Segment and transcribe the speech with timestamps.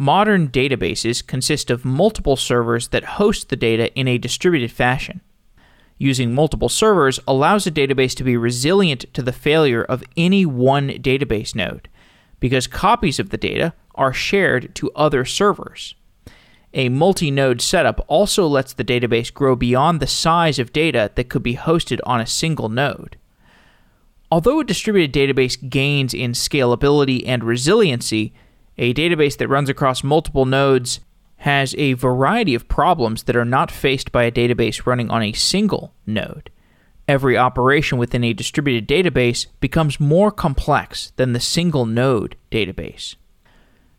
[0.00, 5.20] modern databases consist of multiple servers that host the data in a distributed fashion.
[5.98, 10.88] Using multiple servers allows a database to be resilient to the failure of any one
[10.88, 11.86] database node,
[12.40, 15.94] because copies of the data are shared to other servers.
[16.72, 21.28] A multi node setup also lets the database grow beyond the size of data that
[21.28, 23.18] could be hosted on a single node.
[24.32, 28.32] Although a distributed database gains in scalability and resiliency,
[28.78, 31.00] a database that runs across multiple nodes
[31.38, 35.32] has a variety of problems that are not faced by a database running on a
[35.32, 36.50] single node.
[37.08, 43.16] Every operation within a distributed database becomes more complex than the single node database.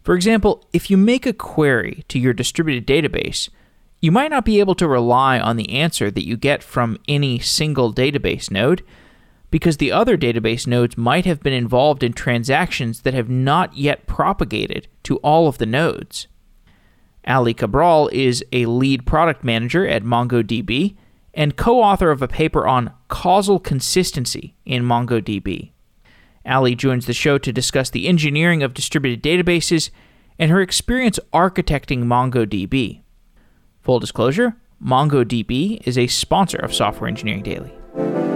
[0.03, 3.49] For example, if you make a query to your distributed database,
[4.01, 7.37] you might not be able to rely on the answer that you get from any
[7.39, 8.83] single database node
[9.51, 14.07] because the other database nodes might have been involved in transactions that have not yet
[14.07, 16.27] propagated to all of the nodes.
[17.27, 20.95] Aly Cabral is a lead product manager at MongoDB
[21.33, 25.71] and co author of a paper on causal consistency in MongoDB.
[26.45, 29.91] Aly joins the show to discuss the engineering of distributed databases
[30.39, 33.01] and her experience architecting MongoDB.
[33.81, 38.30] Full disclosure MongoDB is a sponsor of Software Engineering Daily.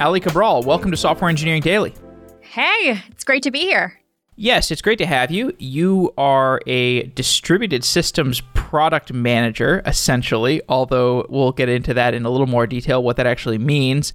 [0.00, 1.92] Aly Cabral, welcome to Software Engineering Daily.
[2.40, 3.98] Hey, it's great to be here.
[4.36, 5.52] Yes, it's great to have you.
[5.58, 12.30] You are a distributed systems product manager, essentially, although we'll get into that in a
[12.30, 14.12] little more detail, what that actually means.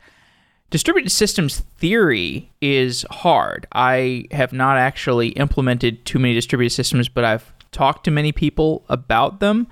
[0.69, 3.67] Distributed systems theory is hard.
[3.73, 8.85] I have not actually implemented too many distributed systems, but I've talked to many people
[8.87, 9.67] about them.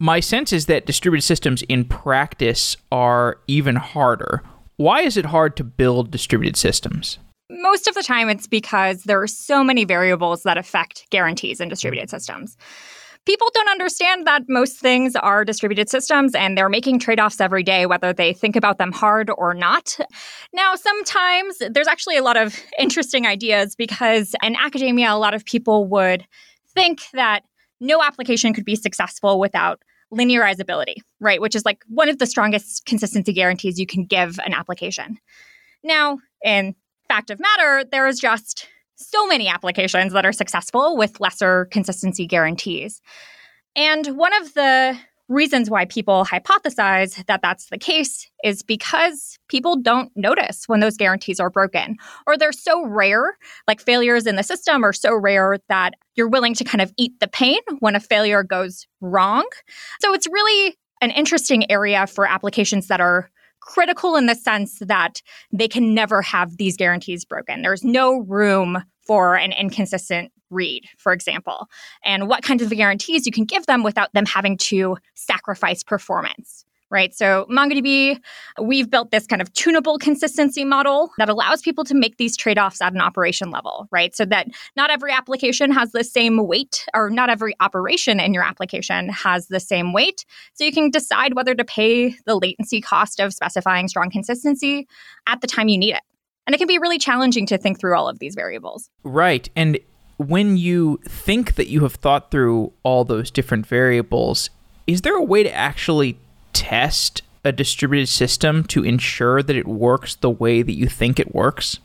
[0.00, 4.42] My sense is that distributed systems in practice are even harder.
[4.78, 7.18] Why is it hard to build distributed systems?
[7.50, 11.68] Most of the time, it's because there are so many variables that affect guarantees in
[11.68, 12.56] distributed systems.
[13.26, 17.64] People don't understand that most things are distributed systems and they're making trade offs every
[17.64, 19.98] day, whether they think about them hard or not.
[20.52, 25.44] Now, sometimes there's actually a lot of interesting ideas because in academia, a lot of
[25.44, 26.24] people would
[26.72, 27.42] think that
[27.80, 29.82] no application could be successful without
[30.12, 31.40] linearizability, right?
[31.40, 35.18] Which is like one of the strongest consistency guarantees you can give an application.
[35.82, 36.74] Now, in
[37.08, 42.26] fact of matter, there is just so many applications that are successful with lesser consistency
[42.26, 43.00] guarantees.
[43.76, 49.76] And one of the reasons why people hypothesize that that's the case is because people
[49.76, 51.96] don't notice when those guarantees are broken
[52.26, 56.54] or they're so rare like failures in the system are so rare that you're willing
[56.54, 59.46] to kind of eat the pain when a failure goes wrong.
[60.00, 65.20] So it's really an interesting area for applications that are critical in the sense that
[65.52, 67.62] they can never have these guarantees broken.
[67.62, 71.68] There's no room for an inconsistent read, for example,
[72.04, 76.64] and what kinds of guarantees you can give them without them having to sacrifice performance.
[76.90, 77.14] Right.
[77.14, 78.18] So, MongoDB,
[78.62, 82.58] we've built this kind of tunable consistency model that allows people to make these trade
[82.58, 84.16] offs at an operation level, right?
[84.16, 88.42] So that not every application has the same weight, or not every operation in your
[88.42, 90.24] application has the same weight.
[90.54, 94.88] So, you can decide whether to pay the latency cost of specifying strong consistency
[95.26, 96.02] at the time you need it.
[96.46, 98.88] And it can be really challenging to think through all of these variables.
[99.02, 99.50] Right.
[99.54, 99.78] And
[100.18, 104.50] when you think that you have thought through all those different variables,
[104.86, 106.18] is there a way to actually
[106.52, 111.34] test a distributed system to ensure that it works the way that you think it
[111.34, 111.78] works?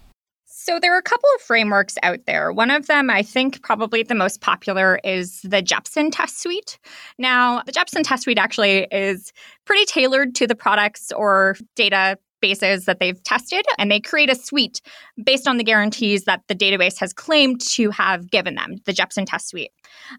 [0.45, 2.51] So there are a couple of frameworks out there.
[2.51, 6.79] One of them, I think probably the most popular, is the Jepsen test suite.
[7.17, 9.33] Now, the Jepsen test suite actually is
[9.65, 14.35] pretty tailored to the products or data bases that they've tested, and they create a
[14.35, 14.81] suite
[15.23, 19.25] based on the guarantees that the database has claimed to have given them, the Jepsen
[19.25, 19.71] test suite.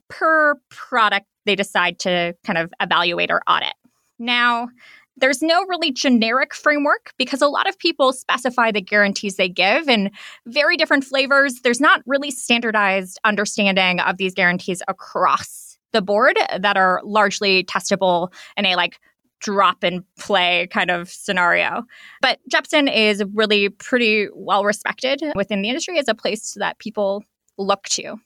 [0.09, 3.75] Per product, they decide to kind of evaluate or audit.
[4.19, 4.69] Now,
[5.19, 9.87] there's no really generic framework because a lot of people specify the guarantees they give
[9.87, 10.11] in
[10.47, 11.61] very different flavors.
[11.63, 18.33] There's not really standardized understanding of these guarantees across the board that are largely testable
[18.57, 18.99] in a like
[19.45, 21.85] drop and play kind of scenario.
[22.23, 27.23] But Jepsen is really pretty well respected within the industry as a place that people
[27.59, 28.17] look to.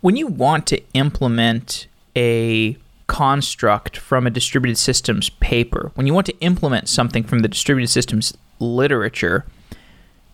[0.00, 2.76] When you want to implement a
[3.08, 7.88] construct from a distributed systems paper, when you want to implement something from the distributed
[7.88, 9.44] systems literature,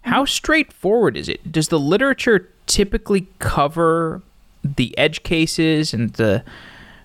[0.03, 1.51] how straightforward is it?
[1.51, 4.21] Does the literature typically cover
[4.63, 6.45] the edge cases and the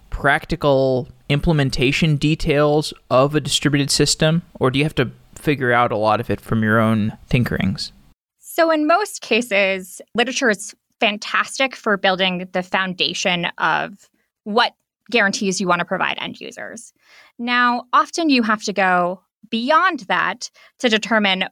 [0.09, 5.97] practical implementation details of a distributed system, or do you have to figure out a
[5.97, 7.91] lot of it from your own tinkerings?
[8.39, 14.09] So, in most cases, literature is fantastic for building the foundation of
[14.43, 14.73] what
[15.09, 16.93] guarantees you want to provide end users.
[17.37, 21.45] Now, often you have to go beyond that to determine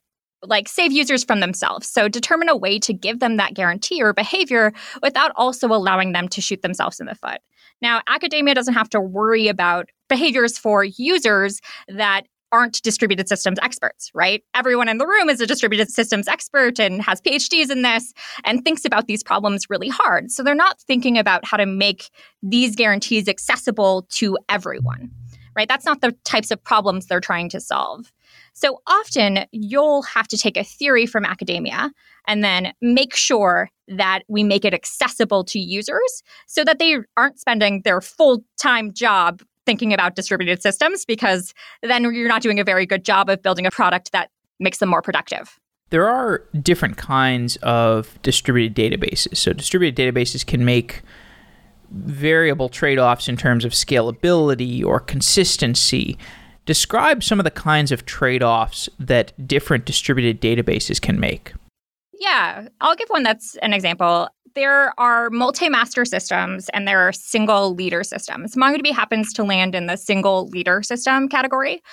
[0.44, 1.88] like save users from themselves.
[1.88, 4.72] So determine a way to give them that guarantee or behavior
[5.02, 7.42] without also allowing them to shoot themselves in the foot.
[7.82, 14.10] Now, academia doesn't have to worry about behaviors for users that aren't distributed systems experts,
[14.14, 14.44] right?
[14.56, 18.14] Everyone in the room is a distributed systems expert and has PhDs in this
[18.46, 20.32] and thinks about these problems really hard.
[20.32, 22.10] So they're not thinking about how to make
[22.42, 25.12] these guarantees accessible to everyone,
[25.58, 25.68] right?
[25.68, 28.14] That's not the types of problems they're trying to solve.
[28.54, 31.92] So often you'll have to take a theory from academia
[32.28, 37.40] and then make sure that we make it accessible to users so that they aren't
[37.40, 42.64] spending their full time job thinking about distributed systems because then you're not doing a
[42.64, 45.60] very good job of building a product that makes them more productive.
[45.90, 49.38] There are different kinds of distributed databases.
[49.38, 51.02] So, distributed databases can make
[51.92, 56.18] variable trade offs in terms of scalability or consistency.
[56.66, 61.54] Describe some of the kinds of trade offs that different distributed databases can make.
[62.20, 67.76] Yeah, I'll give one that's an example there are multi-master systems and there are single
[67.76, 68.56] leader systems.
[68.56, 71.84] MongoDB happens to land in the single leader system category.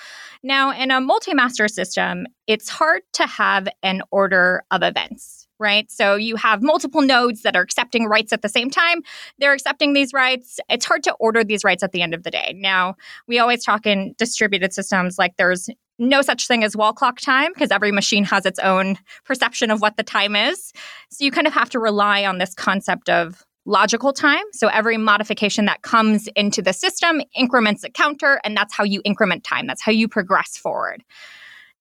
[0.41, 5.89] Now, in a multi-master system, it's hard to have an order of events, right?
[5.91, 9.01] So you have multiple nodes that are accepting writes at the same time.
[9.39, 10.59] They're accepting these writes.
[10.69, 12.53] It's hard to order these writes at the end of the day.
[12.57, 12.95] Now,
[13.27, 17.51] we always talk in distributed systems like there's no such thing as wall clock time
[17.53, 20.73] because every machine has its own perception of what the time is.
[21.09, 24.43] So you kind of have to rely on this concept of logical time.
[24.51, 29.01] So every modification that comes into the system increments a counter, and that's how you
[29.03, 29.67] increment time.
[29.67, 31.03] That's how you progress forward.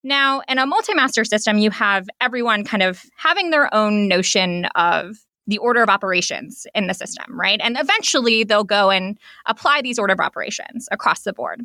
[0.06, 4.66] Now, in a multi master system, you have everyone kind of having their own notion
[4.74, 5.16] of
[5.46, 7.60] the order of operations in the system, right?
[7.62, 11.62] And eventually they'll go and apply these order of operations across the board.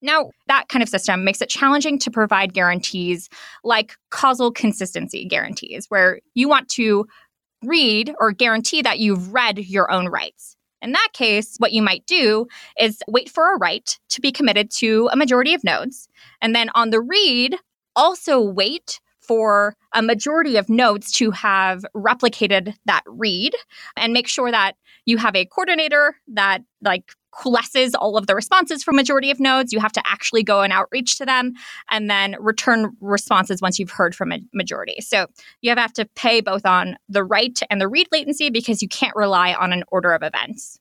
[0.00, 3.28] Now, that kind of system makes it challenging to provide guarantees
[3.62, 7.06] like causal consistency guarantees, where you want to
[7.64, 10.56] read or guarantee that you've read your own writes.
[10.80, 12.46] In that case, what you might do
[12.78, 16.08] is wait for a write to be committed to a majority of nodes.
[16.40, 17.56] And then on the read,
[17.96, 23.54] also wait for a majority of nodes to have replicated that read
[23.96, 24.72] and make sure that
[25.06, 29.72] you have a coordinator that like coalesces all of the responses from majority of nodes.
[29.72, 31.54] You have to actually go and outreach to them
[31.90, 35.00] and then return responses once you've heard from a majority.
[35.00, 35.28] So
[35.62, 39.16] you have to pay both on the write and the read latency because you can't
[39.16, 40.78] rely on an order of events.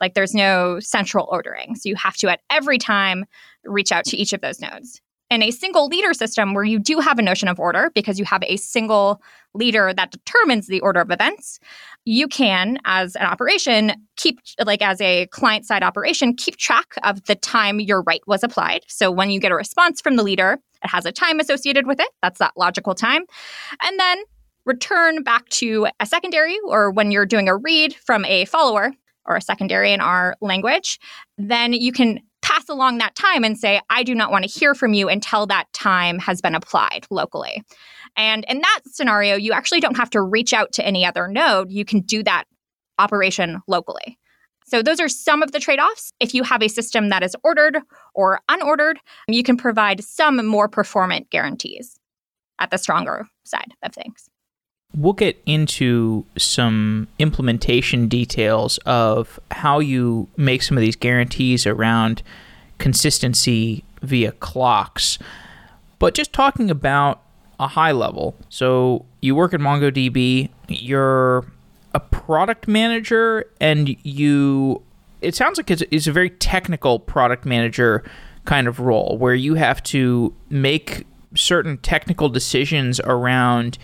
[0.00, 1.74] Like there's no central ordering.
[1.76, 3.26] So you have to at every time
[3.64, 6.98] reach out to each of those nodes in a single leader system where you do
[6.98, 9.22] have a notion of order because you have a single
[9.54, 11.60] leader that determines the order of events,
[12.04, 17.24] you can, as an operation, keep, like as a client side operation, keep track of
[17.26, 18.82] the time your write was applied.
[18.88, 22.00] So when you get a response from the leader, it has a time associated with
[22.00, 22.08] it.
[22.22, 23.22] That's that logical time.
[23.82, 24.18] And then
[24.64, 28.92] return back to a secondary or when you're doing a read from a follower
[29.26, 30.98] or a secondary in our language,
[31.38, 32.20] then you can
[32.50, 35.46] pass along that time and say, I do not want to hear from you until
[35.46, 37.62] that time has been applied locally.
[38.16, 41.70] And in that scenario, you actually don't have to reach out to any other node.
[41.70, 42.44] You can do that
[42.98, 44.18] operation locally.
[44.66, 46.12] So, those are some of the trade offs.
[46.20, 47.78] If you have a system that is ordered
[48.14, 51.98] or unordered, you can provide some more performant guarantees
[52.60, 54.29] at the stronger side of things.
[54.94, 62.22] We'll get into some implementation details of how you make some of these guarantees around
[62.78, 65.18] consistency via clocks.
[65.98, 67.22] But just talking about
[67.60, 68.34] a high level.
[68.48, 71.44] So you work at MongoDB, you're
[71.94, 74.82] a product manager, and you,
[75.20, 78.02] it sounds like it's, it's a very technical product manager
[78.46, 83.76] kind of role where you have to make certain technical decisions around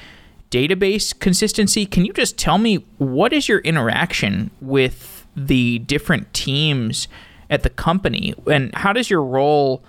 [0.50, 1.86] database consistency.
[1.86, 7.08] Can you just tell me what is your interaction with the different teams
[7.50, 9.82] at the company and how does your role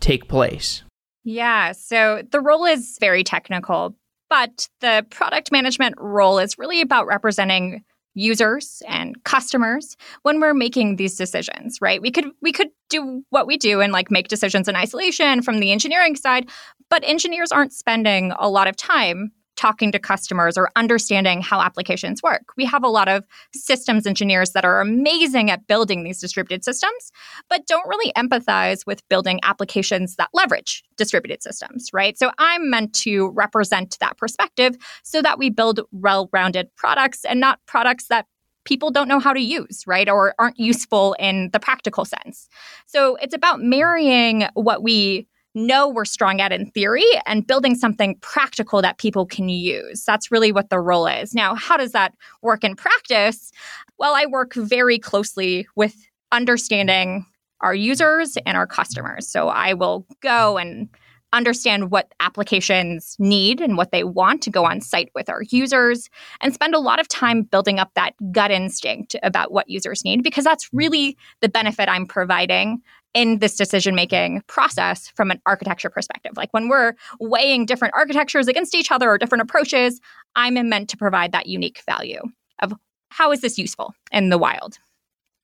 [0.00, 0.82] take place?
[1.24, 3.94] Yeah, so the role is very technical,
[4.28, 10.96] but the product management role is really about representing users and customers when we're making
[10.96, 14.68] these decisions right we could we could do what we do and like make decisions
[14.68, 16.48] in isolation from the engineering side
[16.88, 22.22] but engineers aren't spending a lot of time talking to customers or understanding how applications
[22.22, 22.42] work.
[22.56, 27.12] We have a lot of systems engineers that are amazing at building these distributed systems,
[27.48, 32.18] but don't really empathize with building applications that leverage distributed systems, right?
[32.18, 37.40] So I'm meant to represent that perspective so that we build well rounded products and
[37.40, 38.26] not products that
[38.64, 40.08] people don't know how to use, right?
[40.08, 42.48] Or aren't useful in the practical sense.
[42.86, 48.16] So it's about marrying what we know we're strong at in theory and building something
[48.20, 50.04] practical that people can use.
[50.04, 51.34] That's really what the role is.
[51.34, 53.52] Now, how does that work in practice?
[53.98, 55.94] Well, I work very closely with
[56.32, 57.26] understanding
[57.60, 59.28] our users and our customers.
[59.28, 60.88] So I will go and
[61.34, 66.08] understand what applications need and what they want to go on site with our users
[66.40, 70.22] and spend a lot of time building up that gut instinct about what users need
[70.22, 72.80] because that's really the benefit I'm providing
[73.14, 76.32] in this decision making process from an architecture perspective.
[76.36, 80.00] Like when we're weighing different architectures against each other or different approaches,
[80.34, 82.20] I'm meant to provide that unique value
[82.60, 82.74] of
[83.10, 84.78] how is this useful in the wild.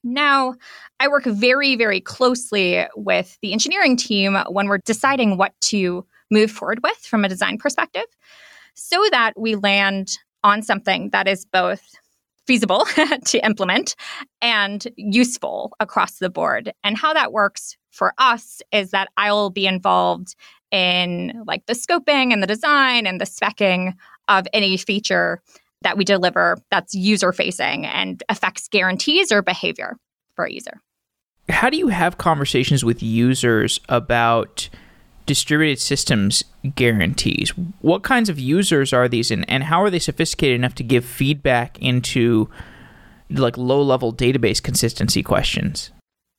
[0.02, 0.54] Now,
[0.98, 6.50] I work very, very closely with the engineering team when we're deciding what to move
[6.50, 8.06] forward with from a design perspective
[8.74, 11.82] so that we land on something that is both
[12.50, 12.84] feasible
[13.26, 13.94] to implement
[14.42, 16.72] and useful across the board.
[16.82, 20.34] And how that works for us is that I'll be involved
[20.72, 23.94] in like the scoping and the design and the specking
[24.26, 25.40] of any feature
[25.82, 29.96] that we deliver that's user facing and affects guarantees or behavior
[30.34, 30.80] for a user.
[31.48, 34.68] How do you have conversations with users about
[35.30, 36.42] distributed systems
[36.74, 37.50] guarantees?
[37.82, 41.78] What kinds of users are these and, how are they sophisticated enough to give feedback
[41.78, 42.50] into
[43.30, 45.92] like low level database consistency questions?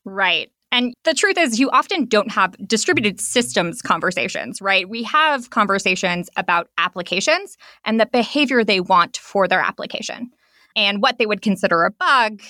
[0.04, 0.52] Right.
[0.74, 4.90] And the truth is, you often don't have distributed systems conversations, right?
[4.90, 7.56] We have conversations about applications
[7.86, 10.32] and the behavior they want for their application
[10.76, 12.42] and what they would consider a bug.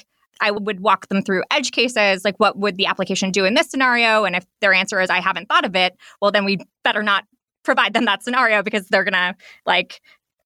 [0.42, 3.70] I would walk them through edge cases, like what would the application do in this
[3.70, 4.26] scenario?
[4.26, 7.26] And if their answer is, I haven't thought of it, well, then we better not
[7.64, 10.02] provide them that scenario because they're going to like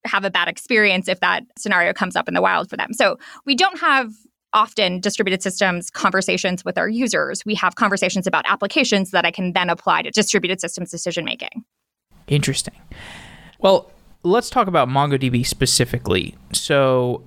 [0.05, 2.93] have a bad experience if that scenario comes up in the wild for them.
[2.93, 4.11] So we don't have
[4.53, 7.45] often distributed systems conversations with our users.
[7.45, 11.63] We have conversations about applications that I can then apply to distributed systems decision making.
[12.27, 12.75] Interesting.
[13.59, 13.91] Well,
[14.23, 16.35] let's talk about MongoDB specifically.
[16.53, 17.23] So,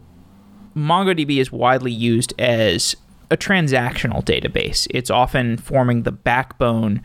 [0.76, 2.96] MongoDB is widely used as
[3.30, 4.87] a transactional database.
[4.90, 7.02] It's often forming the backbone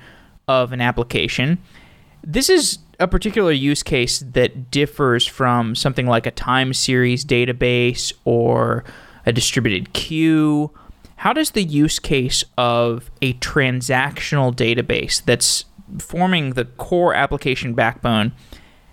[0.48, 1.58] of an application.
[2.24, 8.14] This is a particular use case that differs from something like a time series database
[8.24, 8.84] or
[9.26, 10.72] a distributed queue.
[11.18, 15.66] How does the use case of a transactional database that's
[16.00, 18.32] forming the core application backbone,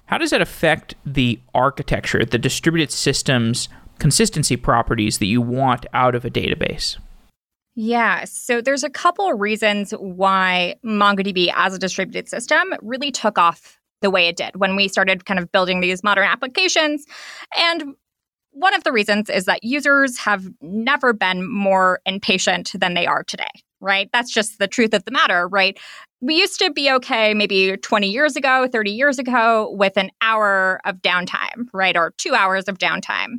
[0.07, 3.69] how does that affect the architecture, the distributed systems
[4.01, 6.99] consistency properties that you want out of a database?
[7.77, 13.39] Yeah, so there's a couple of reasons why MongoDB as a distributed system really took
[13.39, 17.07] off the way it did when we started kind of building these modern applications.
[17.57, 17.95] And
[18.53, 23.23] one of the reasons is that users have never been more impatient than they are
[23.23, 24.11] today, right?
[24.13, 25.79] That's just the truth of the matter, right?
[26.21, 30.81] We used to be okay maybe 20 years ago, 30 years ago with an hour
[30.85, 31.97] of downtime, right?
[31.97, 33.37] Or two hours of downtime.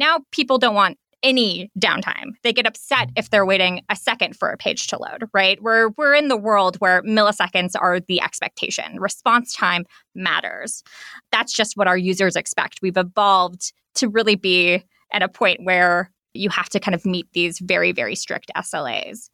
[0.00, 2.30] Now people don't want any downtime.
[2.42, 5.62] They get upset if they're waiting a second for a page to load, right?
[5.62, 8.98] We're we're in the world where milliseconds are the expectation.
[8.98, 10.82] Response time matters.
[11.30, 12.80] That's just what our users expect.
[12.80, 17.26] We've evolved to really be at a point where you have to kind of meet
[17.34, 19.28] these very, very strict SLAs,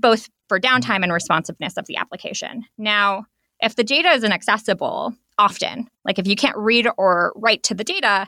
[0.00, 2.62] both for downtime and responsiveness of the application.
[2.78, 3.24] Now,
[3.62, 7.84] if the data is inaccessible, often, like if you can't read or write to the
[7.84, 8.26] data,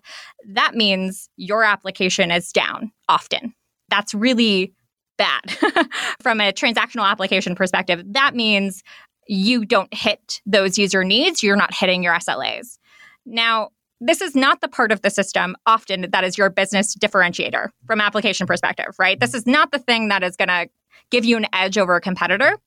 [0.48, 3.52] that means your application is down often.
[3.88, 4.72] That's really
[5.18, 5.50] bad
[6.20, 8.02] from a transactional application perspective.
[8.06, 8.82] That means
[9.26, 12.78] you don't hit those user needs, you're not hitting your SLAs.
[13.26, 17.68] Now, this is not the part of the system often that is your business differentiator
[17.86, 19.18] from application perspective, right?
[19.18, 20.68] This is not the thing that is going to
[21.10, 22.58] give you an edge over a competitor,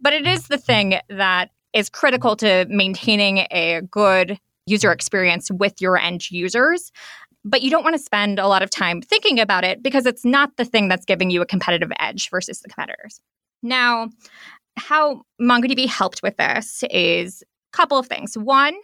[0.00, 5.80] but it is the thing that is critical to maintaining a good user experience with
[5.80, 6.90] your end users.
[7.44, 10.24] But you don't want to spend a lot of time thinking about it because it's
[10.24, 13.20] not the thing that's giving you a competitive edge versus the competitors.
[13.62, 14.08] Now,
[14.76, 17.42] how MongoDB helped with this is
[17.72, 18.36] a couple of things.
[18.36, 18.74] One,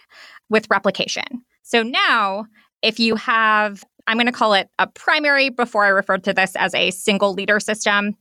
[0.51, 1.25] with replication.
[1.63, 2.45] So now,
[2.83, 6.55] if you have, I'm going to call it a primary before I refer to this
[6.57, 8.17] as a single leader system.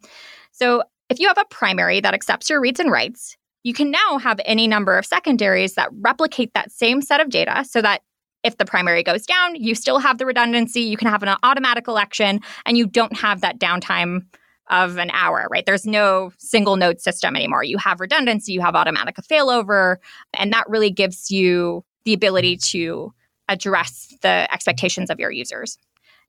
[0.54, 4.18] So if you have a primary that accepts your reads and writes, you can now
[4.18, 8.02] have any number of secondaries that replicate that same set of data so that
[8.44, 10.82] if the primary goes down, you still have the redundancy.
[10.82, 14.22] You can have an automatic election, and you don't have that downtime
[14.70, 15.66] of an hour, right?
[15.66, 17.64] There's no single node system anymore.
[17.64, 19.98] You have redundancy, you have automatic failover,
[20.34, 23.14] and that really gives you the ability to
[23.48, 25.78] address the expectations of your users.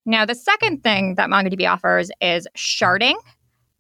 [0.05, 3.15] Now, the second thing that MongoDB offers is sharding,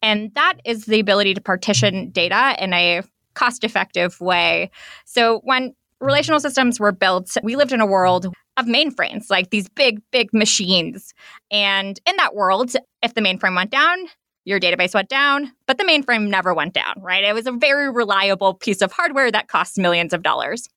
[0.01, 3.03] and that is the ability to partition data in a
[3.35, 4.71] cost effective way.
[5.05, 9.69] So, when relational systems were built, we lived in a world of mainframes, like these
[9.69, 11.15] big, big machines.
[11.51, 14.07] And in that world, if the mainframe went down,
[14.45, 17.25] your database went down, but the mainframe never went down, right?
[17.25, 20.69] It was a very reliable piece of hardware that cost millions of dollars.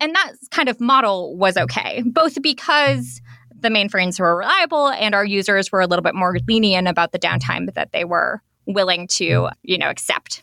[0.00, 3.20] And that kind of model was okay, both because
[3.56, 7.18] the mainframes were reliable and our users were a little bit more lenient about the
[7.18, 10.42] downtime that they were willing to, you know, accept.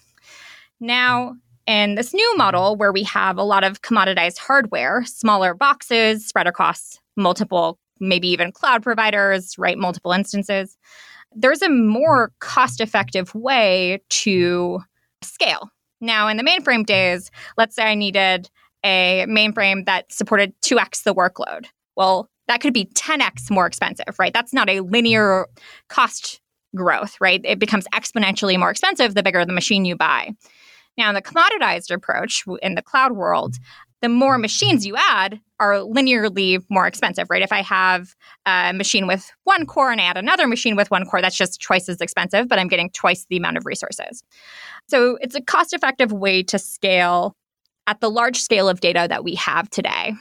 [0.80, 1.36] Now,
[1.68, 6.48] in this new model where we have a lot of commoditized hardware, smaller boxes spread
[6.48, 9.78] across multiple, maybe even cloud providers, right?
[9.78, 10.78] Multiple instances,
[11.36, 14.80] there's a more cost effective way to
[15.22, 15.70] scale.
[16.02, 18.50] Now, in the mainframe days, let's say I needed
[18.84, 21.66] a mainframe that supported 2x the workload.
[21.96, 24.34] Well, that could be 10x more expensive, right?
[24.34, 25.46] That's not a linear
[25.90, 26.42] cost
[26.76, 27.42] growth, right?
[27.44, 30.32] It becomes exponentially more expensive the bigger the machine you buy.
[30.98, 33.56] Now, in the commoditized approach in the cloud world,
[34.02, 37.42] the more machines you add are linearly more expensive, right?
[37.42, 38.16] If I have
[38.46, 41.62] a machine with one core and I add another machine with one core, that's just
[41.62, 44.24] twice as expensive, but I'm getting twice the amount of resources.
[44.88, 47.36] So it's a cost effective way to scale
[47.88, 50.14] at the large scale of data that we have today.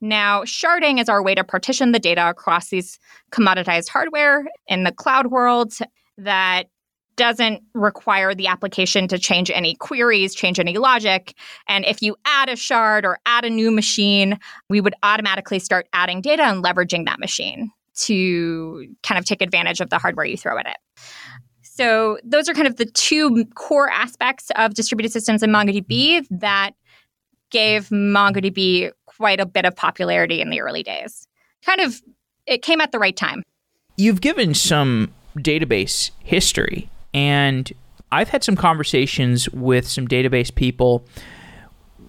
[0.00, 2.98] Now, sharding is our way to partition the data across these
[3.32, 5.72] commoditized hardware in the cloud world
[6.18, 6.66] that
[7.16, 11.34] doesn't require the application to change any queries, change any logic.
[11.68, 15.88] And if you add a shard or add a new machine, we would automatically start
[15.92, 20.36] adding data and leveraging that machine to kind of take advantage of the hardware you
[20.36, 20.76] throw at it.
[21.62, 26.70] So, those are kind of the two core aspects of distributed systems in MongoDB that
[27.50, 31.28] gave MongoDB quite a bit of popularity in the early days.
[31.64, 32.00] Kind of,
[32.46, 33.42] it came at the right time.
[33.98, 37.72] You've given some database history and
[38.12, 41.04] I've had some conversations with some database people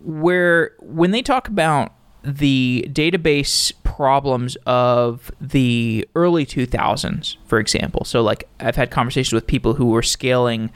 [0.04, 1.94] where when they talk about
[2.24, 8.04] the database problems of the early 2000s, for example.
[8.04, 10.72] So, like, I've had conversations with people who were scaling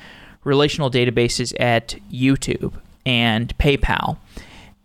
[0.46, 2.74] relational databases at YouTube
[3.06, 4.18] and PayPal,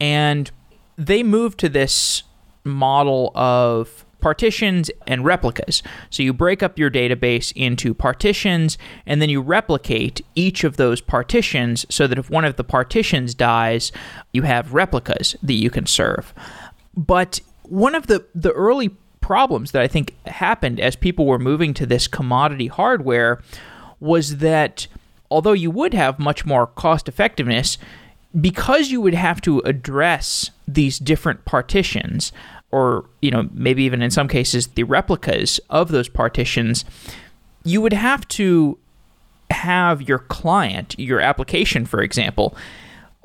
[0.01, 0.51] and
[0.97, 2.25] they moved to this
[2.65, 5.85] model of partitions and replicas.
[6.11, 11.01] So you break up your database into partitions and then you replicate each of those
[11.01, 13.93] partitions so that if one of the partitions dies,
[14.33, 16.35] you have replicas that you can serve.
[16.97, 21.73] But one of the, the early problems that I think happened as people were moving
[21.75, 23.41] to this commodity hardware
[24.01, 24.89] was that
[25.31, 27.79] although you would have much more cost effectiveness,
[28.41, 32.33] because you would have to address these different partitions,
[32.73, 36.85] or you know maybe even in some cases the replicas of those partitions
[37.65, 38.79] you would have to
[39.51, 42.57] have your client your application for example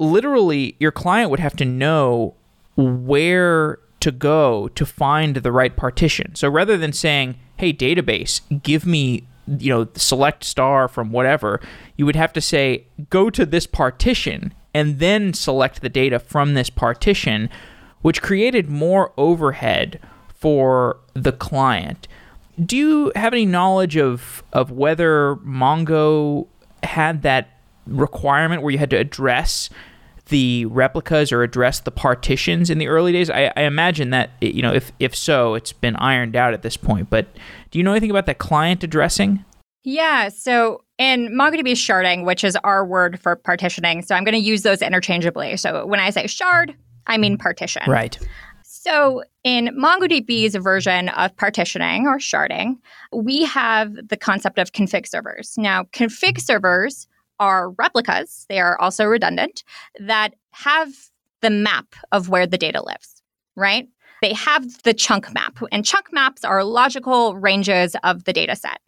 [0.01, 2.34] literally your client would have to know
[2.75, 6.36] where to go to find the right partition.
[6.36, 11.60] So rather than saying hey database give me you know select star from whatever
[11.95, 16.54] you would have to say go to this partition and then select the data from
[16.54, 17.49] this partition
[18.02, 20.00] which created more overhead
[20.34, 22.08] for the client.
[22.64, 26.48] Do you have any knowledge of of whether Mongo
[26.84, 27.50] had that
[27.86, 29.70] requirement where you had to address
[30.28, 33.30] the replicas or address the partitions in the early days?
[33.30, 36.78] I, I imagine that you know if if so, it's been ironed out at this
[36.78, 37.10] point.
[37.10, 37.28] But
[37.70, 39.46] do you know anything about the client addressing?
[39.84, 40.30] Yeah.
[40.30, 44.62] So in MongoDB sharding, which is our word for partitioning, so I'm going to use
[44.62, 45.58] those interchangeably.
[45.58, 46.76] So when I say shard,
[47.12, 47.41] I mean mm-hmm.
[47.41, 47.84] partition.
[47.88, 48.17] Right.
[48.63, 52.78] So, in MongoDB's version of partitioning or sharding,
[53.13, 55.56] we have the concept of config servers.
[55.58, 57.08] Now, config servers
[57.39, 59.63] are replicas, they are also redundant,
[60.00, 60.89] that have
[61.41, 63.21] the map of where the data lives,
[63.56, 63.88] right?
[64.21, 68.80] They have the chunk map, and chunk maps are logical ranges of the data set.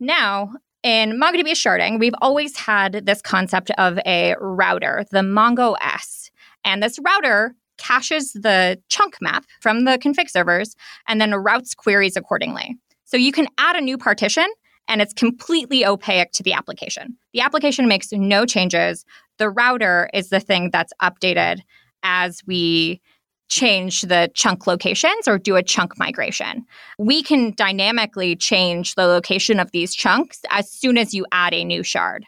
[0.00, 6.30] Now, in MongoDB sharding, we've always had this concept of a router, the Mongo S
[6.66, 10.76] and this router caches the chunk map from the config servers
[11.08, 12.76] and then routes queries accordingly.
[13.04, 14.46] So you can add a new partition
[14.88, 17.16] and it's completely opaque to the application.
[17.32, 19.04] The application makes no changes.
[19.38, 21.60] The router is the thing that's updated
[22.02, 23.00] as we
[23.48, 26.64] change the chunk locations or do a chunk migration.
[26.98, 31.64] We can dynamically change the location of these chunks as soon as you add a
[31.64, 32.24] new shard,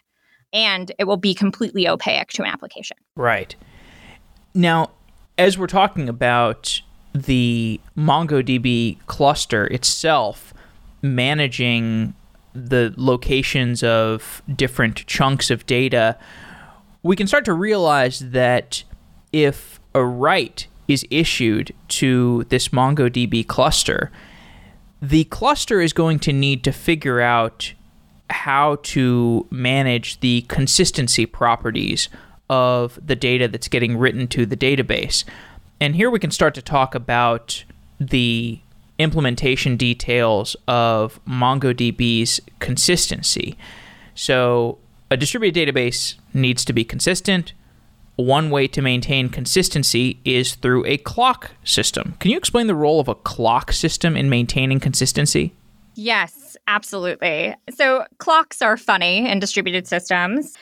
[0.53, 2.97] and it will be completely opaque to an application.
[3.17, 3.55] Right.
[4.53, 4.91] Now,
[5.37, 6.81] as we're talking about
[7.13, 10.53] the MongoDB cluster itself
[11.01, 12.13] managing
[12.53, 16.17] the locations of different chunks of data,
[17.03, 18.83] we can start to realize that
[19.31, 24.11] if a write is issued to this MongoDB cluster,
[25.01, 27.73] the cluster is going to need to figure out
[28.29, 32.09] how to manage the consistency properties
[32.49, 35.23] of the data that's getting written to the database.
[35.79, 37.63] And here we can start to talk about
[37.99, 38.59] the
[38.97, 43.57] implementation details of MongoDB's consistency.
[44.13, 44.77] So,
[45.11, 47.53] a distributed database needs to be consistent.
[48.17, 52.15] One way to maintain consistency is through a clock system.
[52.19, 55.53] Can you explain the role of a clock system in maintaining consistency?
[55.95, 57.55] Yes, absolutely.
[57.73, 60.57] So, clocks are funny in distributed systems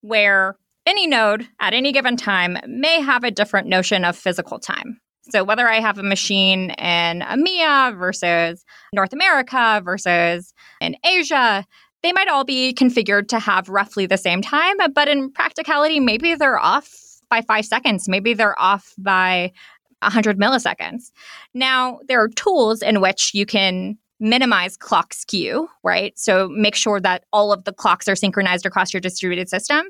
[0.00, 0.56] where
[0.88, 4.98] any node at any given time may have a different notion of physical time.
[5.30, 11.66] So, whether I have a machine in EMEA versus North America versus in Asia,
[12.02, 16.34] they might all be configured to have roughly the same time, but in practicality, maybe
[16.34, 16.90] they're off
[17.28, 19.52] by five seconds, maybe they're off by
[20.00, 21.10] 100 milliseconds.
[21.52, 26.18] Now, there are tools in which you can minimize clock skew, right?
[26.18, 29.84] So make sure that all of the clocks are synchronized across your distributed system.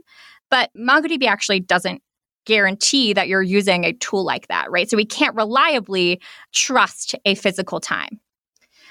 [0.51, 2.03] But MongoDB actually doesn't
[2.47, 4.89] guarantee that you're using a tool like that, right?
[4.89, 6.21] So we can't reliably
[6.53, 8.21] trust a physical time.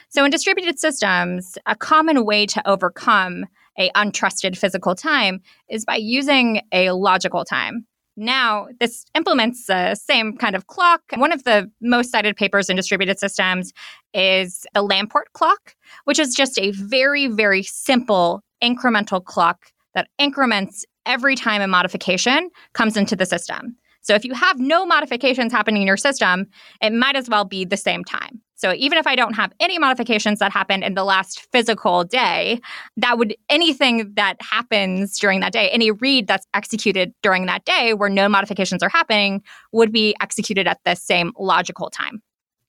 [0.09, 3.45] So in distributed systems, a common way to overcome
[3.77, 7.85] a untrusted physical time is by using a logical time.
[8.15, 11.01] Now, this implements the same kind of clock.
[11.15, 13.73] One of the most cited papers in distributed systems
[14.13, 20.83] is the Lamport clock, which is just a very, very simple incremental clock that increments
[21.07, 23.75] every time a modification comes into the system.
[24.01, 26.45] So if you have no modifications happening in your system,
[26.81, 28.41] it might as well be the same time.
[28.55, 32.59] So even if I don't have any modifications that happened in the last physical day,
[32.95, 37.93] that would anything that happens during that day, any read that's executed during that day
[37.93, 39.43] where no modifications are happening
[39.73, 42.21] would be executed at the same logical time.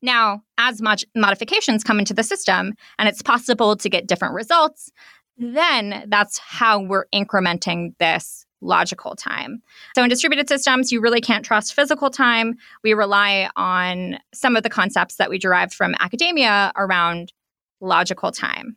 [0.03, 4.93] Now, as much modifications come into the system and it's possible to get different results,
[5.39, 9.63] then that's how we're incrementing this logical time.
[9.95, 12.55] So in distributed systems, you really can't trust physical time.
[12.83, 17.33] We rely on some of the concepts that we derived from academia around
[17.81, 18.77] logical time.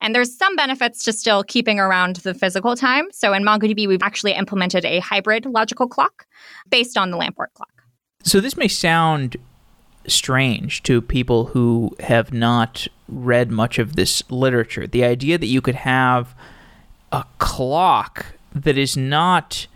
[0.00, 3.06] And there's some benefits to still keeping around the physical time.
[3.12, 6.26] So in MongoDB, we've actually implemented a hybrid logical clock
[6.68, 7.72] based on the Lamport clock.
[8.22, 9.36] So this may sound
[10.08, 14.86] strange to people who have not read much of this literature.
[14.86, 16.34] The idea that you could have
[17.12, 19.66] a clock that is not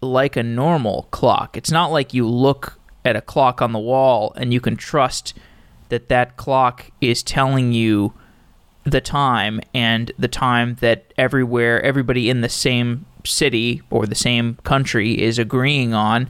[0.00, 1.56] like a normal clock.
[1.56, 5.34] It's not like you look at a clock on the wall and you can trust
[5.88, 8.12] that that clock is telling you
[8.84, 14.56] the time and the time that everywhere everybody in the same city or the same
[14.64, 16.28] country is agreeing on.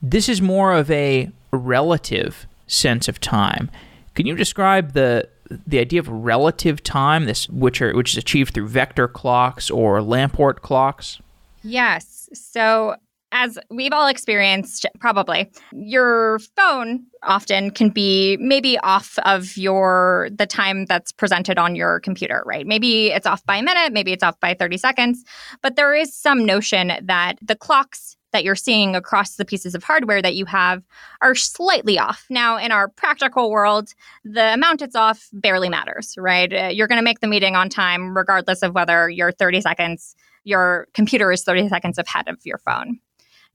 [0.00, 3.70] This is more of a relative sense of time.
[4.14, 5.28] Can you describe the
[5.66, 10.00] the idea of relative time, this which are which is achieved through vector clocks or
[10.00, 11.20] Lamport clocks?
[11.62, 12.28] Yes.
[12.32, 12.96] So
[13.32, 20.46] as we've all experienced, probably your phone often can be maybe off of your the
[20.46, 22.66] time that's presented on your computer, right?
[22.66, 25.24] Maybe it's off by a minute, maybe it's off by 30 seconds,
[25.62, 29.84] but there is some notion that the clocks that you're seeing across the pieces of
[29.84, 30.82] hardware that you have
[31.20, 32.26] are slightly off.
[32.30, 33.90] Now, in our practical world,
[34.24, 36.52] the amount it's off barely matters, right?
[36.52, 40.16] Uh, you're going to make the meeting on time regardless of whether you're 30 seconds,
[40.44, 42.98] your computer is 30 seconds ahead of your phone.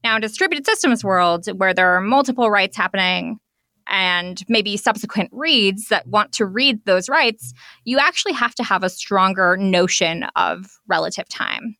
[0.04, 3.40] Now, in distributed systems world, where there are multiple writes happening
[3.88, 7.52] and maybe subsequent reads that want to read those writes,
[7.84, 11.76] you actually have to have a stronger notion of relative time.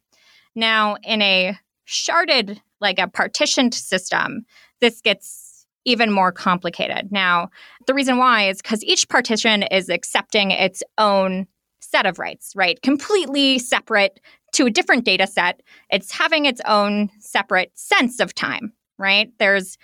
[0.55, 1.57] Now, in a
[1.87, 4.45] sharded like a partitioned system,
[4.81, 7.11] this gets even more complicated.
[7.11, 7.51] Now,
[7.87, 11.47] the reason why is because each partition is accepting its own
[11.81, 12.81] set of writes, right?
[12.83, 14.21] Completely separate
[14.53, 15.63] to a different data set.
[15.91, 19.33] It's having its own separate sense of time, right?
[19.39, 19.79] There's,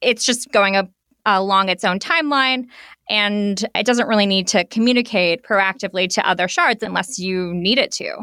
[0.00, 0.88] it's just going a,
[1.26, 2.66] along its own timeline
[3.08, 7.92] and it doesn't really need to communicate proactively to other shards unless you need it
[7.92, 8.16] to.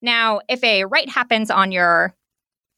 [0.00, 2.14] Now, if a write happens on your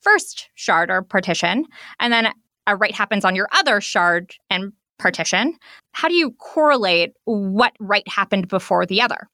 [0.05, 1.65] first shard or partition.
[1.99, 2.29] And then
[2.67, 5.57] a write happens on your other shard and partition,
[5.93, 9.29] how do you correlate what write happened before the other?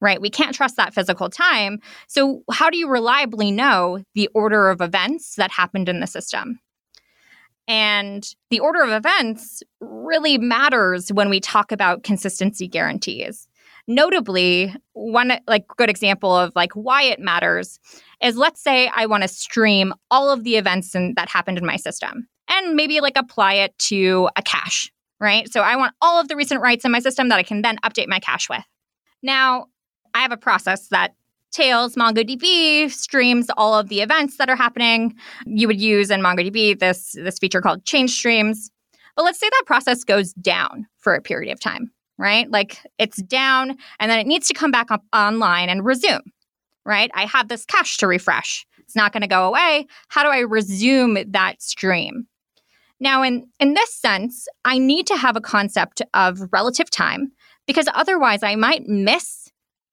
[0.00, 0.20] Right?
[0.20, 1.78] We can't trust that physical time.
[2.08, 6.58] So, how do you reliably know the order of events that happened in the system?
[7.68, 13.46] And the order of events really matters when we talk about consistency guarantees.
[13.88, 17.80] Notably, one like good example of like why it matters
[18.22, 21.66] is let's say I want to stream all of the events in, that happened in
[21.66, 25.52] my system and maybe like apply it to a cache, right?
[25.52, 27.78] So I want all of the recent writes in my system that I can then
[27.84, 28.64] update my cache with.
[29.22, 29.66] Now,
[30.14, 31.14] I have a process that
[31.52, 35.14] Tails MongoDB streams all of the events that are happening.
[35.44, 38.70] You would use in MongoDB this, this feature called change streams.
[39.16, 42.50] But let's say that process goes down for a period of time, right?
[42.50, 46.22] Like it's down and then it needs to come back up online and resume,
[46.84, 47.10] right?
[47.14, 48.66] I have this cache to refresh.
[48.78, 49.86] It's not going to go away.
[50.08, 52.26] How do I resume that stream?
[53.00, 57.32] Now, in, in this sense, I need to have a concept of relative time
[57.66, 59.41] because otherwise I might miss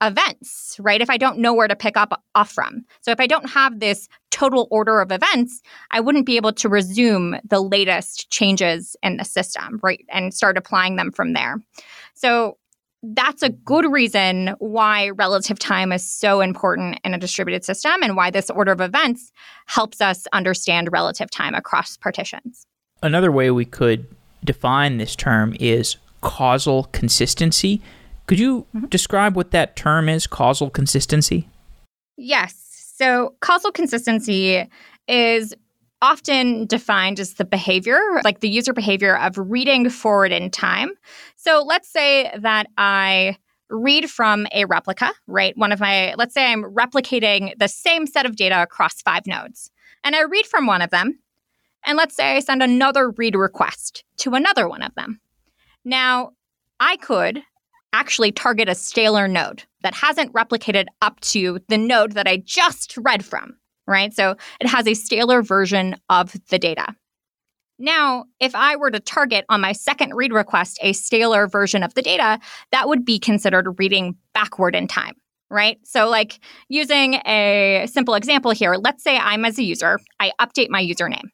[0.02, 1.02] events, right?
[1.02, 2.86] If I don't know where to pick up off from.
[3.02, 6.70] So if I don't have this total order of events, I wouldn't be able to
[6.70, 10.06] resume the latest changes in the system, right?
[10.10, 11.58] And start applying them from there.
[12.14, 12.58] So
[13.02, 18.16] that's a good reason why relative time is so important in a distributed system and
[18.16, 19.32] why this order of events
[19.68, 22.66] helps us understand relative time across partitions.
[23.02, 24.06] Another way we could
[24.44, 27.82] define this term is causal consistency
[28.30, 28.86] could you mm-hmm.
[28.86, 31.50] describe what that term is, causal consistency?
[32.16, 32.54] Yes.
[32.96, 34.70] So, causal consistency
[35.08, 35.56] is
[36.00, 40.92] often defined as the behavior, like the user behavior of reading forward in time.
[41.38, 43.36] So, let's say that I
[43.72, 45.58] read from a replica, right?
[45.58, 49.72] One of my, let's say I'm replicating the same set of data across five nodes.
[50.04, 51.18] And I read from one of them.
[51.84, 55.20] And let's say I send another read request to another one of them.
[55.84, 56.34] Now,
[56.80, 57.42] I could
[57.94, 62.98] actually target a Staler node that hasn't replicated up to the node that I just
[62.98, 64.14] read from, right?
[64.14, 66.96] So it has a Staler version of the data.
[67.80, 71.94] Now, if I were to target on my second read request a Staler version of
[71.94, 72.40] the data,
[72.72, 75.14] that would be considered reading backward in time,
[75.50, 75.78] right?
[75.86, 80.70] So, like using a simple example here, let's say I'm as a user, I update
[80.70, 81.30] my username.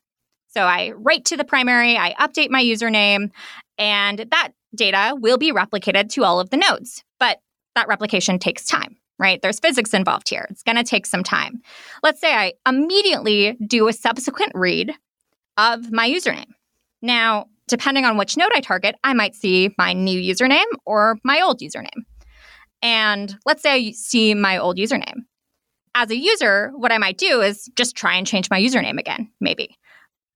[0.56, 3.30] So I write to the primary, I update my username,
[3.78, 7.04] and that data will be replicated to all of the nodes.
[7.20, 7.40] But
[7.76, 9.42] that replication takes time, right?
[9.42, 10.48] There's physics involved here.
[10.50, 11.62] It's going to take some time.
[12.04, 14.94] Let's say I immediately do a subsequent read
[15.58, 16.52] of my username.
[17.02, 21.42] Now, depending on which node I target, I might see my new username or my
[21.42, 22.04] old username.
[22.82, 25.24] And let's say I see my old username.
[25.96, 29.32] As a user, what I might do is just try and change my username again,
[29.40, 29.78] maybe.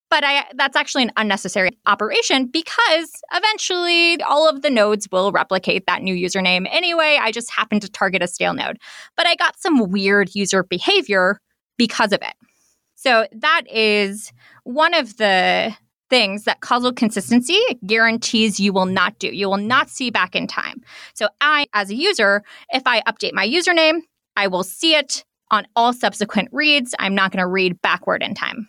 [0.09, 5.85] But I, that's actually an unnecessary operation because eventually all of the nodes will replicate
[5.85, 7.19] that new username anyway.
[7.21, 8.79] I just happened to target a stale node.
[9.15, 11.39] But I got some weird user behavior
[11.77, 12.33] because of it.
[12.95, 15.75] So that is one of the
[16.09, 19.27] things that causal consistency guarantees you will not do.
[19.27, 20.81] You will not see back in time.
[21.13, 24.01] So I, as a user, if I update my username,
[24.35, 26.95] I will see it on all subsequent reads.
[26.99, 28.68] I'm not going to read backward in time.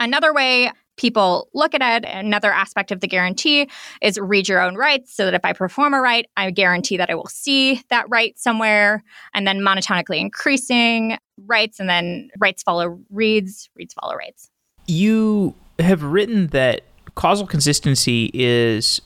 [0.00, 3.68] Another way people look at it, another aspect of the guarantee
[4.00, 7.10] is read your own writes so that if I perform a write, I guarantee that
[7.10, 12.98] I will see that write somewhere and then monotonically increasing writes, and then writes follow
[13.10, 14.50] reads, reads follow writes.
[14.86, 16.82] You have written that
[17.14, 19.02] causal consistency is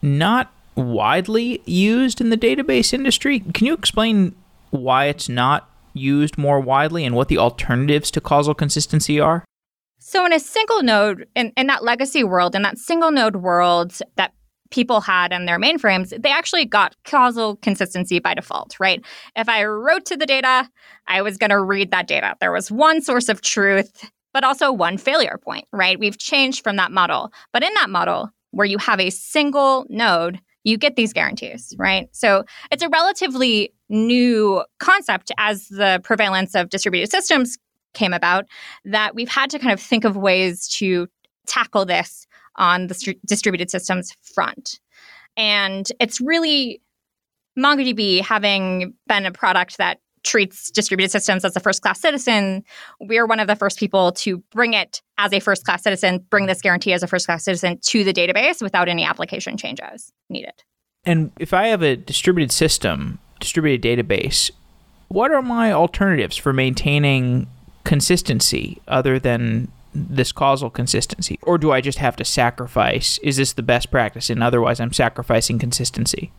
[0.00, 3.40] not widely used in the database industry.
[3.40, 4.34] Can you explain
[4.70, 9.44] why it's not used more widely and what the alternatives to causal consistency are?
[10.16, 13.92] So, in a single node, in, in that legacy world, in that single node world
[14.14, 14.32] that
[14.70, 19.04] people had in their mainframes, they actually got causal consistency by default, right?
[19.36, 20.70] If I wrote to the data,
[21.06, 22.34] I was going to read that data.
[22.40, 26.00] There was one source of truth, but also one failure point, right?
[26.00, 27.30] We've changed from that model.
[27.52, 32.08] But in that model, where you have a single node, you get these guarantees, right?
[32.12, 37.58] So it's a relatively new concept as the prevalence of distributed systems
[37.96, 38.44] came about
[38.84, 41.08] that we've had to kind of think of ways to
[41.46, 44.78] tackle this on the st- distributed systems front.
[45.36, 46.80] And it's really
[47.58, 52.64] MongoDB having been a product that treats distributed systems as a first class citizen,
[53.00, 56.46] we're one of the first people to bring it as a first class citizen, bring
[56.46, 60.52] this guarantee as a first class citizen to the database without any application changes needed.
[61.04, 64.50] And if I have a distributed system, distributed database,
[65.08, 67.46] what are my alternatives for maintaining
[67.86, 71.38] consistency other than this causal consistency?
[71.42, 73.18] Or do I just have to sacrifice?
[73.22, 74.28] Is this the best practice?
[74.28, 76.32] And otherwise, I'm sacrificing consistency?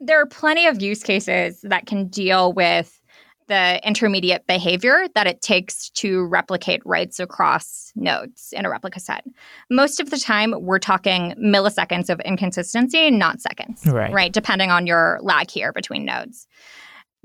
[0.00, 3.00] There are plenty of use cases that can deal with
[3.48, 9.24] the intermediate behavior that it takes to replicate writes across nodes in a replica set.
[9.70, 14.12] Most of the time, we're talking milliseconds of inconsistency, not seconds, right?
[14.12, 14.32] right?
[14.32, 16.46] Depending on your lag here between nodes.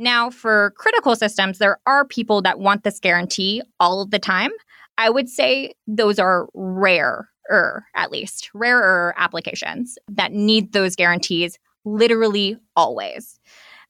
[0.04, 4.52] Now, for critical systems, there are people that want this guarantee all of the time.
[4.98, 12.58] I would say those are rare, at least, rarer applications that need those guarantees literally
[12.76, 13.40] always.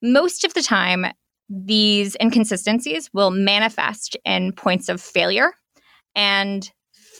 [0.03, 1.07] Most of the time,
[1.49, 5.51] these inconsistencies will manifest in points of failure.
[6.15, 6.71] And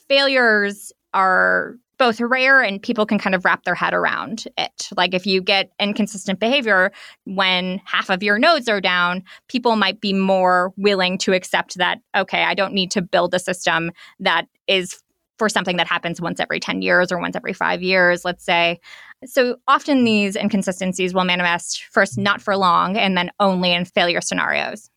[0.08, 4.90] failures are both rare and people can kind of wrap their head around it.
[4.98, 6.92] Like if you get inconsistent behavior
[7.24, 12.00] when half of your nodes are down, people might be more willing to accept that,
[12.14, 13.90] okay, I don't need to build a system
[14.20, 15.02] that is
[15.40, 18.82] for something that happens once every 10 years or once every five years, let's say.
[19.24, 24.20] So often these inconsistencies will manifest first not for long and then only in failure
[24.20, 24.90] scenarios.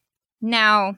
[0.42, 0.96] Now,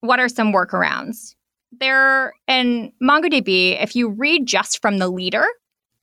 [0.00, 1.35] what are some workarounds?
[1.80, 5.44] There in MongoDB, if you read just from the leader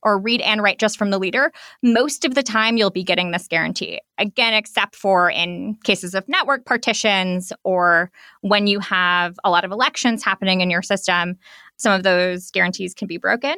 [0.02, 1.50] or read and write just from the leader,
[1.82, 4.00] most of the time you'll be getting this guarantee.
[4.18, 8.10] Again, except for in cases of network partitions or
[8.42, 11.38] when you have a lot of elections happening in your system,
[11.78, 13.54] some of those guarantees can be broken.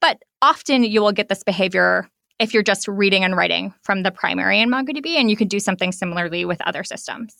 [0.00, 4.10] But often you will get this behavior if you're just reading and writing from the
[4.10, 7.36] primary in MongoDB, and you could do something similarly with other systems.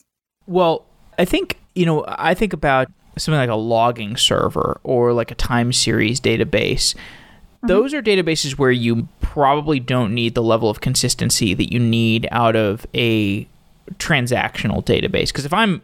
[0.46, 0.86] Well,
[1.18, 5.34] I think, you know, I think about something like a logging server or like a
[5.34, 6.94] time series database.
[6.94, 7.66] Mm-hmm.
[7.66, 12.26] Those are databases where you probably don't need the level of consistency that you need
[12.30, 13.46] out of a
[13.94, 15.28] transactional database.
[15.28, 15.82] Because if I'm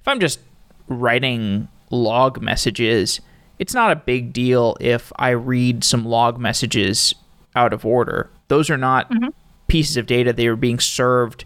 [0.00, 0.40] if I'm just
[0.88, 3.20] writing log messages,
[3.58, 7.14] it's not a big deal if I read some log messages
[7.54, 8.30] out of order.
[8.48, 9.28] Those are not mm-hmm.
[9.68, 11.44] pieces of data that are being served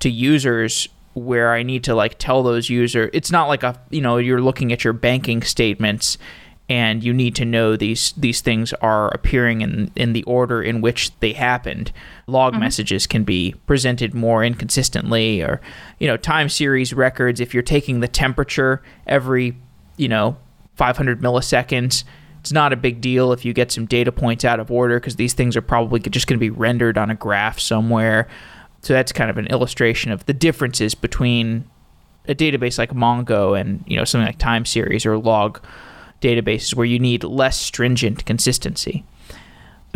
[0.00, 4.02] to users where I need to like tell those user it's not like a you
[4.02, 6.18] know you're looking at your banking statements
[6.68, 10.80] and you need to know these these things are appearing in in the order in
[10.80, 11.90] which they happened.
[12.26, 12.60] Log mm-hmm.
[12.60, 15.60] messages can be presented more inconsistently or
[15.98, 19.56] you know time series records if you're taking the temperature every
[19.96, 20.36] you know
[20.74, 22.04] 500 milliseconds.
[22.40, 25.16] It's not a big deal if you get some data points out of order because
[25.16, 28.28] these things are probably just going to be rendered on a graph somewhere.
[28.86, 31.68] So that's kind of an illustration of the differences between
[32.28, 35.60] a database like Mongo and you know something like time series or log
[36.20, 39.04] databases where you need less stringent consistency.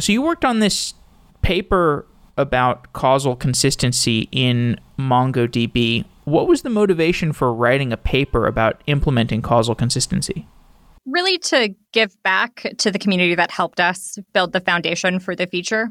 [0.00, 0.94] So you worked on this
[1.40, 2.04] paper
[2.36, 6.04] about causal consistency in MongoDB.
[6.24, 10.48] What was the motivation for writing a paper about implementing causal consistency?
[11.06, 15.46] really to give back to the community that helped us build the foundation for the
[15.46, 15.90] future.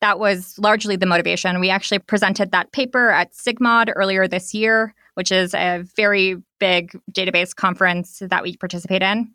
[0.00, 1.60] That was largely the motivation.
[1.60, 6.98] We actually presented that paper at SIGMOD earlier this year, which is a very big
[7.12, 9.30] database conference that we participate in.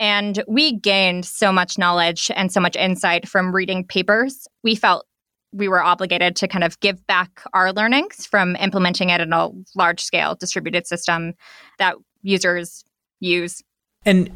[0.00, 4.46] And we gained so much knowledge and so much insight from reading papers.
[4.62, 5.06] We felt
[5.52, 9.48] we were obligated to kind of give back our learnings from implementing it in a
[9.74, 11.32] large scale distributed system
[11.78, 12.84] that users
[13.20, 13.62] use
[14.04, 14.30] and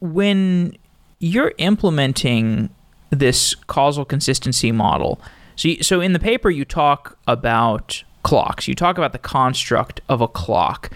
[0.00, 0.76] when
[1.20, 2.70] you're implementing
[3.12, 5.20] this causal consistency model,
[5.54, 8.68] so you, so in the paper you talk about clocks.
[8.68, 10.90] You talk about the construct of a clock.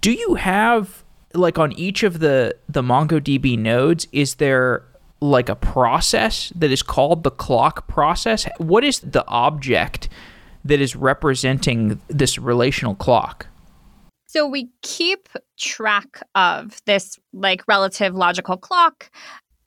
[0.00, 4.84] Do you have like on each of the the MongoDB nodes is there
[5.20, 8.46] like a process that is called the clock process?
[8.58, 10.08] What is the object
[10.64, 13.46] that is representing this relational clock?
[14.26, 19.10] So we keep track of this like relative logical clock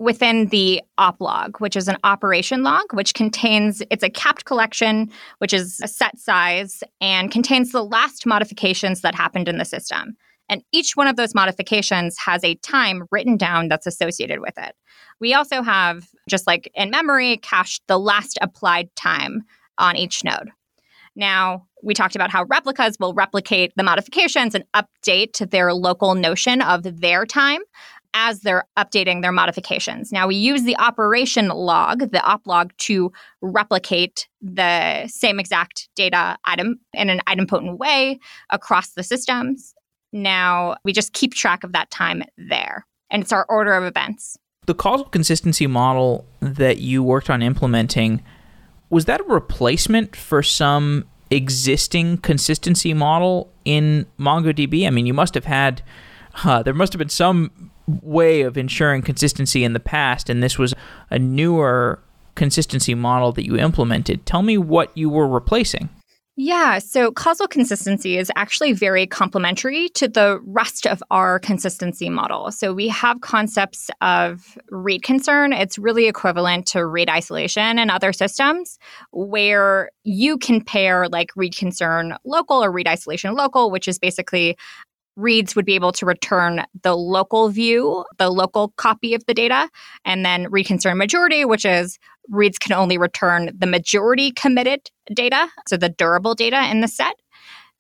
[0.04, 5.10] within the op log, which is an operation log, which contains it's a capped collection,
[5.38, 10.16] which is a set size and contains the last modifications that happened in the system.
[10.50, 14.76] And each one of those modifications has a time written down that's associated with it.
[15.22, 19.44] We also have, just like in memory, cached the last applied time
[19.78, 20.52] on each node.
[21.16, 26.62] Now, we talked about how replicas will replicate the modifications and update their local notion
[26.62, 27.62] of their time
[28.14, 30.12] as they're updating their modifications.
[30.12, 33.12] Now, we use the operation log, the op log, to
[33.42, 39.74] replicate the same exact data item in an idempotent way across the systems.
[40.12, 44.38] Now, we just keep track of that time there, and it's our order of events.
[44.66, 48.24] The causal consistency model that you worked on implementing
[48.90, 54.86] was that a replacement for some existing consistency model in MongoDB?
[54.86, 55.82] I mean, you must have had
[56.44, 60.58] uh, there must have been some way of ensuring consistency in the past, and this
[60.58, 60.74] was
[61.10, 62.00] a newer
[62.36, 64.26] consistency model that you implemented.
[64.26, 65.90] Tell me what you were replacing.
[66.36, 72.52] Yeah, so causal consistency is actually very complementary to the rest of our consistency model.
[72.52, 75.54] So we have concepts of read concern.
[75.54, 78.80] It's really equivalent to read isolation in other systems
[79.12, 84.58] where you can pair like read concern local or read isolation local, which is basically
[85.16, 89.70] reads would be able to return the local view, the local copy of the data,
[90.06, 92.00] and then read concern majority, which is
[92.30, 97.16] reads can only return the majority committed data, so the durable data in the set.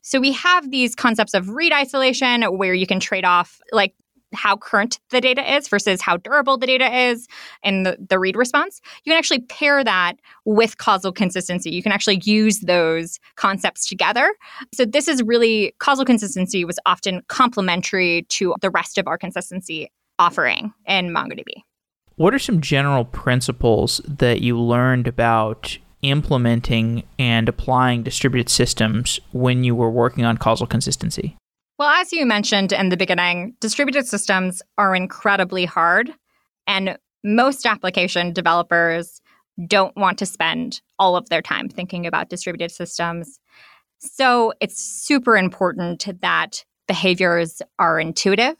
[0.01, 3.95] So we have these concepts of read isolation where you can trade off like
[4.33, 7.27] how current the data is versus how durable the data is
[7.63, 8.81] and the, the read response.
[9.03, 10.15] You can actually pair that
[10.45, 11.71] with causal consistency.
[11.71, 14.33] You can actually use those concepts together.
[14.73, 19.91] So this is really causal consistency was often complementary to the rest of our consistency
[20.19, 21.63] offering in MongoDB.
[22.15, 29.63] What are some general principles that you learned about implementing and applying distributed systems when
[29.63, 31.37] you were working on causal consistency?
[31.83, 36.13] Well, as you mentioned in the beginning, distributed systems are incredibly hard,
[36.65, 39.19] and most application developers
[39.67, 43.37] don't want to spend all of their time thinking about distributed systems.
[43.99, 48.55] So it's super important that behaviors are intuitive,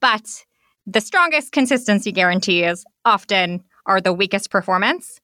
[0.00, 0.44] but
[0.84, 5.20] the strongest consistency guarantees often are the weakest performance.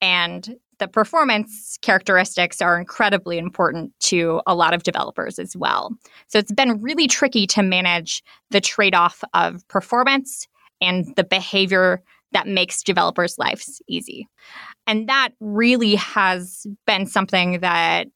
[0.00, 5.94] And the performance characteristics are incredibly important to a lot of developers as well.
[6.26, 10.48] So it's been really tricky to manage the trade off of performance
[10.80, 12.02] and the behavior
[12.32, 14.26] that makes developers' lives easy.
[14.86, 18.08] And that really has been something that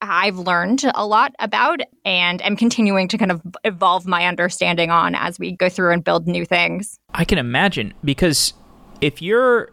[0.00, 5.14] I've learned a lot about and am continuing to kind of evolve my understanding on
[5.14, 6.98] as we go through and build new things.
[7.12, 8.54] I can imagine because
[9.02, 9.70] if you're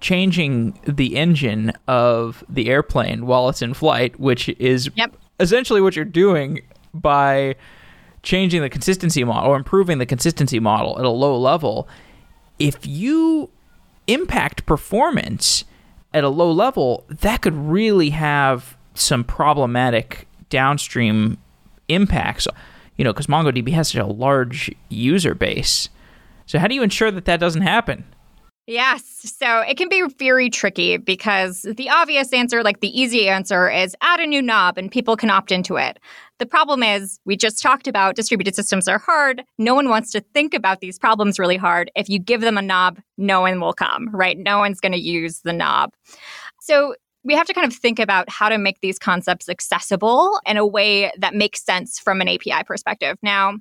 [0.00, 5.16] changing the engine of the airplane while it's in flight, which is yep.
[5.40, 6.62] essentially what you're doing
[6.94, 7.56] by
[8.22, 11.88] changing the consistency model or improving the consistency model at a low level.
[12.58, 13.50] If you
[14.06, 15.64] impact performance
[16.12, 21.38] at a low level, that could really have some problematic downstream
[21.88, 22.48] impacts.
[22.96, 25.88] You know, because MongoDB has such a large user base.
[26.46, 28.04] So, how do you ensure that that doesn't happen?
[28.68, 29.02] Yes.
[29.38, 33.96] So it can be very tricky because the obvious answer, like the easy answer, is
[34.02, 35.98] add a new knob and people can opt into it.
[36.38, 39.42] The problem is, we just talked about distributed systems are hard.
[39.56, 41.90] No one wants to think about these problems really hard.
[41.96, 44.36] If you give them a knob, no one will come, right?
[44.36, 45.94] No one's going to use the knob.
[46.60, 46.94] So
[47.24, 50.66] we have to kind of think about how to make these concepts accessible in a
[50.66, 53.16] way that makes sense from an API perspective.
[53.22, 53.54] Now,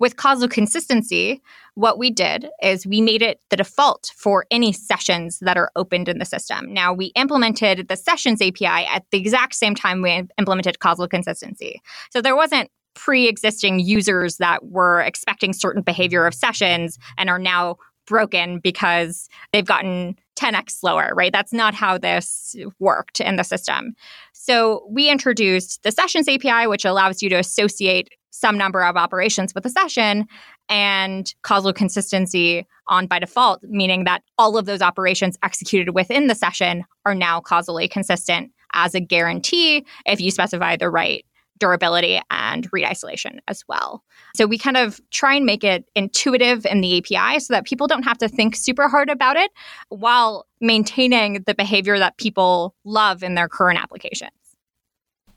[0.00, 1.40] with causal consistency,
[1.74, 6.08] what we did is we made it the default for any sessions that are opened
[6.08, 6.72] in the system.
[6.72, 11.80] Now, we implemented the sessions API at the exact same time we implemented causal consistency.
[12.10, 17.38] So there wasn't pre existing users that were expecting certain behavior of sessions and are
[17.38, 17.76] now
[18.06, 21.32] broken because they've gotten 10x slower, right?
[21.32, 23.94] That's not how this worked in the system.
[24.32, 29.54] So we introduced the Sessions API, which allows you to associate some number of operations
[29.54, 30.26] with a session
[30.68, 36.34] and causal consistency on by default, meaning that all of those operations executed within the
[36.34, 41.24] session are now causally consistent as a guarantee if you specify the right
[41.58, 44.02] durability and read isolation as well.
[44.34, 47.86] So we kind of try and make it intuitive in the API so that people
[47.86, 49.50] don't have to think super hard about it
[49.90, 54.30] while maintaining the behavior that people love in their current applications.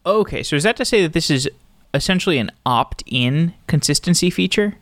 [0.05, 1.49] Okay, so is that to say that this is
[1.93, 4.75] essentially an opt in consistency feature?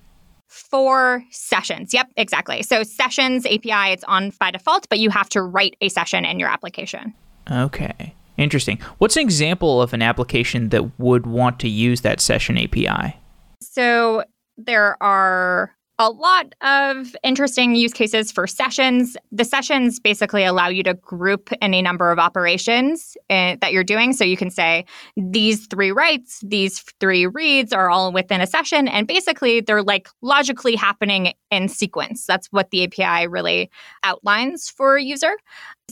[0.47, 1.93] For sessions.
[1.93, 2.61] Yep, exactly.
[2.63, 6.39] So sessions API, it's on by default, but you have to write a session in
[6.39, 7.13] your application.
[7.49, 8.13] Okay.
[8.37, 8.79] Interesting.
[8.97, 13.17] What's an example of an application that would want to use that session API?
[13.61, 14.23] So
[14.57, 19.15] there are a lot of interesting use cases for sessions.
[19.31, 24.11] The sessions basically allow you to group any number of operations uh, that you're doing.
[24.13, 24.85] So you can say
[25.15, 28.87] these three writes, these three reads are all within a session.
[28.87, 32.25] And basically, they're like logically happening in sequence.
[32.25, 33.69] That's what the API really
[34.03, 35.33] outlines for a user.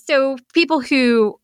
[0.08, 1.40] So people who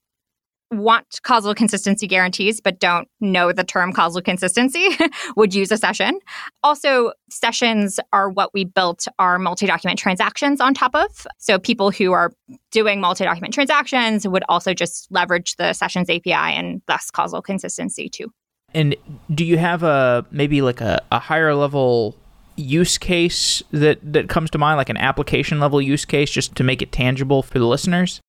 [0.75, 4.87] want causal consistency guarantees but don't know the term causal consistency
[5.35, 6.19] would use a session.
[6.63, 11.27] Also, sessions are what we built our multi document transactions on top of.
[11.37, 12.31] So, people who are
[12.71, 18.09] doing multi document transactions would also just leverage the sessions API and thus causal consistency
[18.09, 18.31] too.
[18.73, 18.95] And
[19.33, 22.15] do you have a maybe like a, a higher level
[22.57, 26.63] use case that that comes to mind, like an application level use case, just to
[26.63, 28.19] make it tangible for the listeners?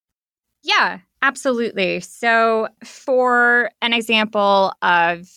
[0.62, 2.00] Yeah, absolutely.
[2.00, 5.28] So, for an example of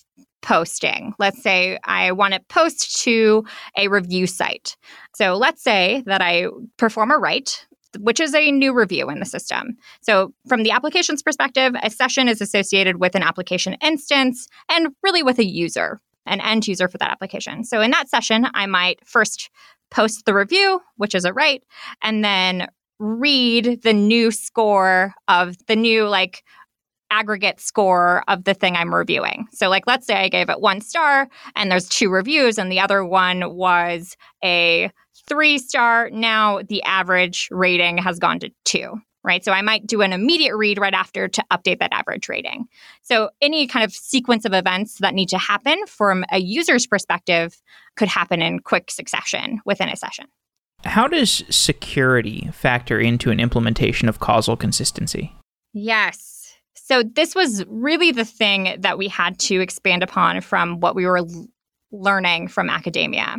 [0.41, 3.43] posting, let's say I want to post to
[3.77, 4.77] a review site.
[5.15, 7.65] So, let's say that I perform a write
[7.97, 9.77] which is a new review in the system.
[10.01, 15.23] So, from the application's perspective, a session is associated with an application instance and really
[15.23, 17.63] with a user, an end user for that application.
[17.63, 19.49] So, in that session, I might first
[19.89, 21.63] post the review, which is a write,
[22.03, 22.67] and then
[22.99, 26.43] read the new score of the new like
[27.11, 29.47] aggregate score of the thing I'm reviewing.
[29.51, 32.79] So, like, let's say I gave it one star and there's two reviews, and the
[32.79, 34.91] other one was a
[35.27, 36.09] three star.
[36.11, 39.43] Now the average rating has gone to two, right?
[39.43, 42.65] So I might do an immediate read right after to update that average rating.
[43.01, 47.61] So any kind of sequence of events that need to happen from a user's perspective
[47.95, 50.25] could happen in quick succession within a session.
[50.85, 55.35] How does security factor into an implementation of causal consistency?
[55.73, 56.53] Yes.
[56.73, 61.05] So this was really the thing that we had to expand upon from what we
[61.05, 61.21] were
[61.91, 63.37] learning from academia.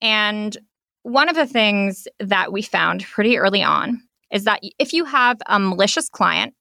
[0.00, 0.56] And
[1.02, 5.38] one of the things that we found pretty early on is that if you have
[5.46, 6.54] a malicious client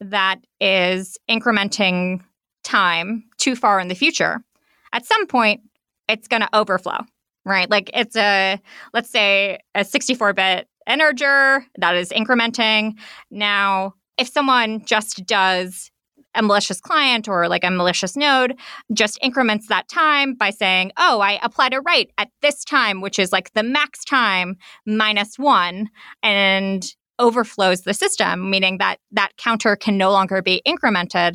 [0.00, 2.22] that is incrementing
[2.64, 4.44] time too far in the future,
[4.92, 5.62] at some point
[6.08, 7.04] it's going to overflow,
[7.44, 7.68] right?
[7.70, 8.60] Like it's a,
[8.92, 12.94] let's say, a 64 bit integer that is incrementing.
[13.30, 15.90] Now, if someone just does
[16.34, 18.54] a malicious client or like a malicious node
[18.92, 23.18] just increments that time by saying, oh, I applied a write at this time, which
[23.18, 25.88] is like the max time minus one,
[26.22, 26.84] and
[27.18, 31.34] overflows the system, meaning that that counter can no longer be incremented.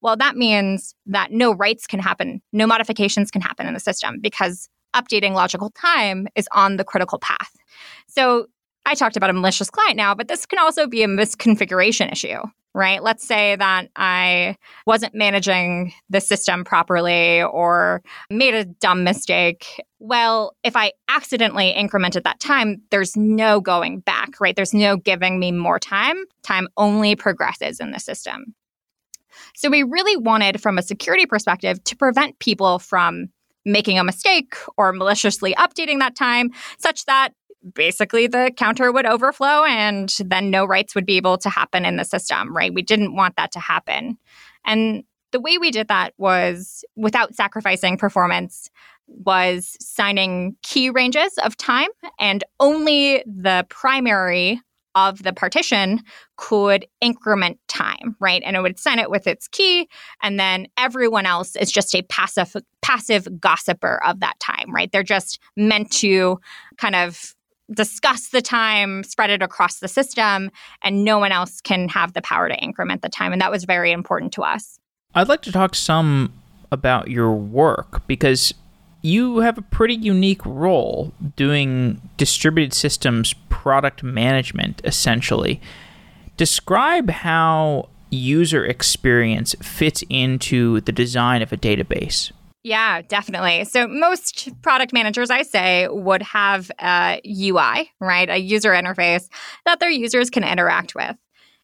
[0.00, 4.18] Well, that means that no writes can happen, no modifications can happen in the system
[4.20, 7.56] because updating logical time is on the critical path.
[8.06, 8.46] So
[8.86, 12.38] I talked about a malicious client now, but this can also be a misconfiguration issue,
[12.74, 13.02] right?
[13.02, 19.82] Let's say that I wasn't managing the system properly or made a dumb mistake.
[19.98, 24.56] Well, if I accidentally incremented that time, there's no going back, right?
[24.56, 26.24] There's no giving me more time.
[26.42, 28.54] Time only progresses in the system.
[29.54, 33.28] So we really wanted, from a security perspective, to prevent people from
[33.72, 37.30] making a mistake or maliciously updating that time such that
[37.74, 41.96] basically the counter would overflow and then no writes would be able to happen in
[41.96, 42.72] the system, right?
[42.72, 44.16] We didn't want that to happen.
[44.64, 48.70] And the way we did that was without sacrificing performance
[49.06, 51.88] was signing key ranges of time
[52.18, 54.60] and only the primary
[54.94, 56.00] of the partition
[56.36, 58.42] could increment time, right?
[58.44, 59.88] And it would sign it with its key,
[60.22, 64.90] and then everyone else is just a passive passive gossiper of that time, right?
[64.90, 66.40] They're just meant to
[66.78, 67.34] kind of
[67.74, 70.50] discuss the time, spread it across the system,
[70.82, 73.32] and no one else can have the power to increment the time.
[73.32, 74.78] And that was very important to us.
[75.14, 76.32] I'd like to talk some
[76.72, 78.54] about your work because
[79.02, 85.60] you have a pretty unique role doing distributed systems product management, essentially.
[86.36, 92.32] Describe how user experience fits into the design of a database.
[92.64, 93.64] Yeah, definitely.
[93.64, 98.28] So most product managers, I say, would have a UI, right?
[98.28, 99.28] A user interface
[99.64, 101.16] that their users can interact with.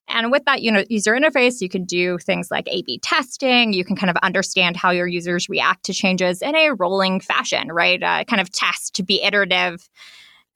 [0.09, 3.73] And with that you know, user interface, you can do things like A B testing.
[3.73, 7.73] You can kind of understand how your users react to changes in a rolling fashion,
[7.73, 8.03] right?
[8.03, 9.89] Uh, kind of test to be iterative.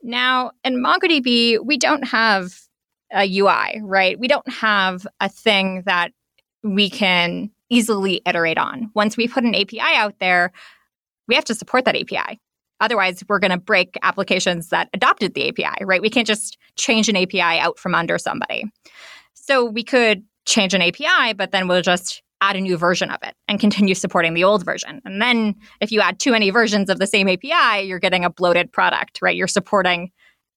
[0.03, 2.53] Now, in MongoDB, we don't have
[3.13, 4.19] a UI, right?
[4.19, 6.13] We don't have a thing that
[6.63, 8.91] we can easily iterate on.
[8.95, 10.53] Once we put an API out there,
[11.27, 12.41] we have to support that API.
[12.81, 16.01] Otherwise, we're going to break applications that adopted the API, right?
[16.01, 18.65] We can't just change an API out from under somebody.
[19.49, 23.19] So we could change an API, but then we'll just add a new version of
[23.23, 25.01] it and continue supporting the old version.
[25.05, 28.31] And then if you add too many versions of the same API, you're getting a
[28.31, 29.35] bloated product, right?
[29.35, 30.13] You're supporting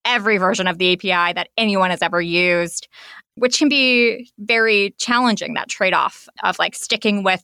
[0.06, 2.88] every version of the API that anyone has ever used
[3.36, 7.44] which can be very challenging that trade off of like sticking with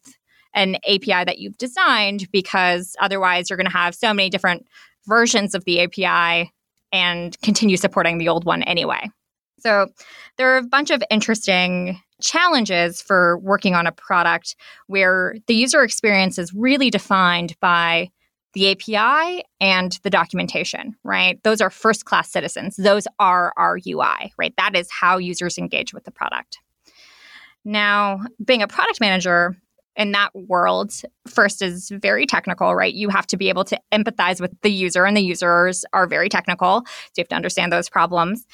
[0.54, 4.66] an API that you've designed because otherwise you're going to have so many different
[5.06, 6.52] versions of the API
[6.92, 9.10] and continue supporting the old one anyway.
[9.60, 9.88] So
[10.38, 14.56] there are a bunch of interesting challenges for working on a product
[14.88, 18.10] where the user experience is really defined by
[18.54, 21.42] the API and the documentation, right?
[21.44, 22.76] Those are first class citizens.
[22.76, 24.54] Those are our UI, right?
[24.58, 26.60] That is how users engage with the product.
[27.64, 29.56] Now, being a product manager,
[29.98, 30.94] in that world,
[31.28, 32.94] first is very technical, right?
[32.94, 36.30] You have to be able to empathize with the user, and the users are very
[36.30, 36.84] technical.
[36.86, 38.46] So you have to understand those problems.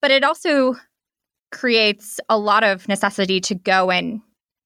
[0.00, 0.76] But it also
[1.50, 4.20] creates a lot of necessity to go and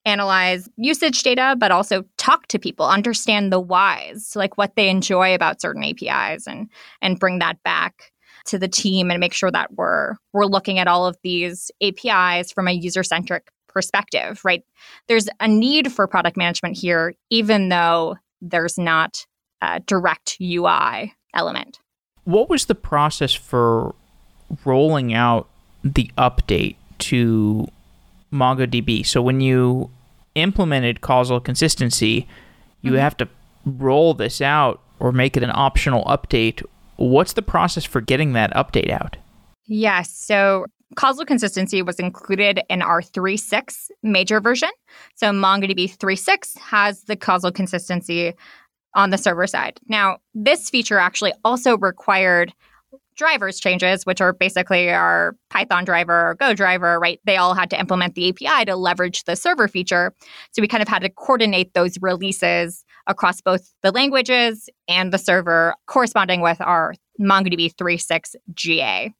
[0.04, 5.34] analyze usage data, but also talk to people, understand the whys, like what they enjoy
[5.34, 6.68] about certain APIs, and
[7.00, 8.12] and bring that back
[8.46, 12.50] to the team and make sure that we're we're looking at all of these APIs
[12.50, 14.40] from a user centric perspective.
[14.44, 14.62] Right?
[15.08, 19.24] There's a need for product management here, even though there's not
[19.60, 21.78] a direct UI element.
[22.24, 23.94] What was the process for
[24.64, 25.48] rolling out
[25.84, 27.66] the update to
[28.32, 29.06] MongoDB.
[29.06, 29.90] So when you
[30.34, 32.26] implemented causal consistency,
[32.80, 33.00] you mm-hmm.
[33.00, 33.28] have to
[33.64, 36.64] roll this out or make it an optional update.
[36.96, 39.16] What's the process for getting that update out?
[39.66, 40.10] Yes.
[40.10, 44.70] So causal consistency was included in our 3.6 major version.
[45.16, 48.34] So MongoDB 3.6 has the causal consistency
[48.94, 49.80] on the server side.
[49.88, 52.52] Now, this feature actually also required
[53.16, 57.20] drivers changes, which are basically our Python driver or Go driver, right?
[57.24, 60.14] They all had to implement the API to leverage the server feature.
[60.52, 65.18] So we kind of had to coordinate those releases across both the languages and the
[65.18, 69.12] server corresponding with our MongoDB 3.6 GA.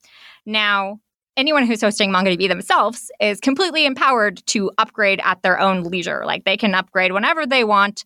[0.47, 1.01] Now,
[1.37, 6.25] anyone who's hosting MongoDB themselves is completely empowered to upgrade at their own leisure.
[6.27, 8.05] Like they can upgrade whenever they want.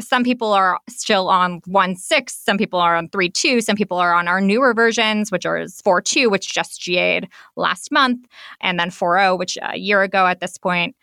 [0.00, 4.28] Some people are still on 1.6, some people are on 3.2, some people are on
[4.28, 8.26] our newer versions, which are 4.2, which just GA'd last month,
[8.60, 10.96] and then 4.0, which a year ago at this point.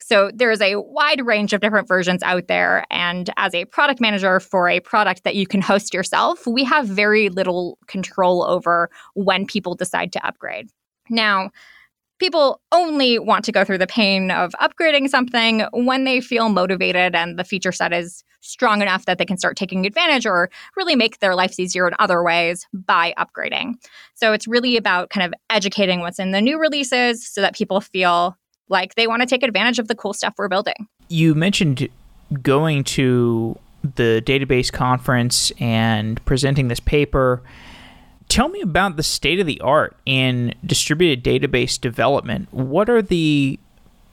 [0.00, 2.84] So there's a wide range of different versions out there.
[2.90, 6.88] And as a product manager for a product that you can host yourself, we have
[6.88, 10.68] very little control over when people decide to upgrade.
[11.10, 11.50] Now,
[12.18, 17.16] people only want to go through the pain of upgrading something when they feel motivated
[17.16, 20.94] and the feature set is strong enough that they can start taking advantage or really
[20.94, 23.74] make their lives easier in other ways by upgrading.
[24.14, 27.80] So it's really about kind of educating what's in the new releases so that people
[27.80, 28.36] feel
[28.68, 30.86] like they want to take advantage of the cool stuff we're building.
[31.08, 31.88] You mentioned
[32.40, 33.58] going to
[33.96, 37.42] the database conference and presenting this paper
[38.32, 42.48] Tell me about the state of the art in distributed database development.
[42.50, 43.60] What are the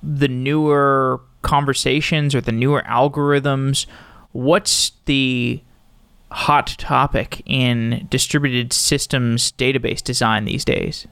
[0.03, 3.85] the newer conversations or the newer algorithms?
[4.33, 5.63] What's the
[6.31, 11.07] hot topic in distributed systems database design these days?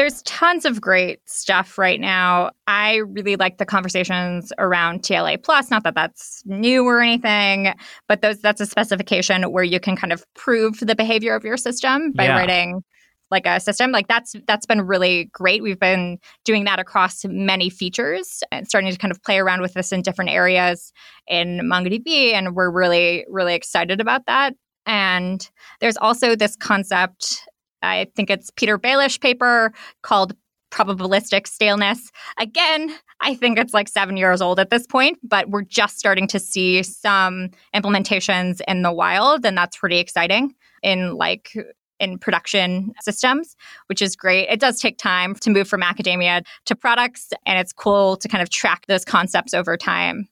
[0.00, 2.52] There's tons of great stuff right now.
[2.66, 5.70] I really like the conversations around TLA plus.
[5.70, 7.74] Not that that's new or anything,
[8.08, 11.58] but those that's a specification where you can kind of prove the behavior of your
[11.58, 12.38] system by yeah.
[12.38, 12.82] writing
[13.30, 17.68] like a system like that's that's been really great we've been doing that across many
[17.68, 20.94] features and starting to kind of play around with this in different areas
[21.28, 24.54] in mongodb and we're really really excited about that
[24.86, 27.42] and there's also this concept
[27.82, 29.72] I think it's Peter Bailis paper
[30.02, 30.34] called
[30.70, 32.10] probabilistic staleness.
[32.38, 36.26] Again, I think it's like seven years old at this point, but we're just starting
[36.28, 41.54] to see some implementations in the wild, and that's pretty exciting in like
[41.98, 43.56] in production systems,
[43.86, 44.48] which is great.
[44.48, 48.40] It does take time to move from academia to products, and it's cool to kind
[48.40, 50.28] of track those concepts over time.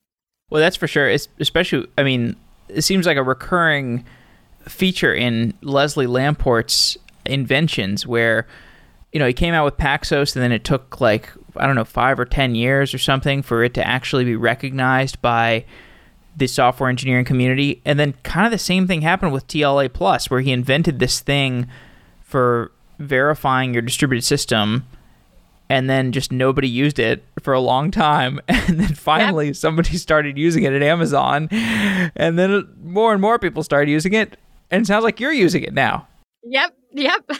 [0.50, 1.08] Well, that's for sure.
[1.08, 2.36] It's especially, I mean,
[2.68, 4.04] it seems like a recurring
[4.66, 6.96] feature in Leslie Lamport's
[7.28, 8.46] inventions where
[9.12, 11.84] you know he came out with Paxos and then it took like I don't know
[11.84, 15.64] five or ten years or something for it to actually be recognized by
[16.38, 17.82] the software engineering community.
[17.84, 21.20] And then kind of the same thing happened with TLA Plus, where he invented this
[21.20, 21.66] thing
[22.22, 24.86] for verifying your distributed system
[25.70, 30.36] and then just nobody used it for a long time and then finally somebody started
[30.36, 34.36] using it at Amazon and then more and more people started using it
[34.70, 36.08] and it sounds like you're using it now.
[36.44, 36.74] Yep.
[36.92, 37.24] Yep.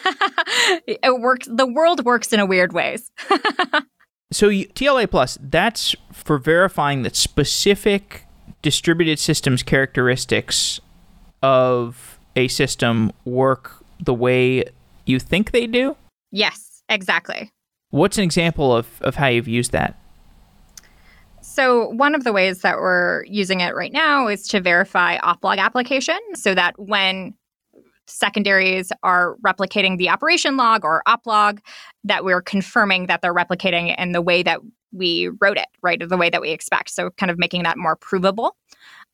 [0.87, 1.49] it works.
[1.51, 3.11] The world works in a weird ways.
[4.33, 8.25] so TLA plus, that's for verifying that specific
[8.63, 10.81] distributed systems characteristics
[11.43, 14.65] of a system work the way
[15.07, 15.97] you think they do?
[16.31, 17.51] Yes, exactly.
[17.91, 19.99] What's an example of, of how you've used that?
[21.41, 25.59] So, one of the ways that we're using it right now is to verify oplog
[25.59, 27.35] application so that when
[28.09, 31.61] secondaries are replicating the operation log or oplog,
[32.05, 34.61] that we're confirming that they're replicating in the way that
[34.93, 36.01] we wrote it, right?
[36.07, 36.91] The way that we expect.
[36.91, 38.57] So, kind of making that more provable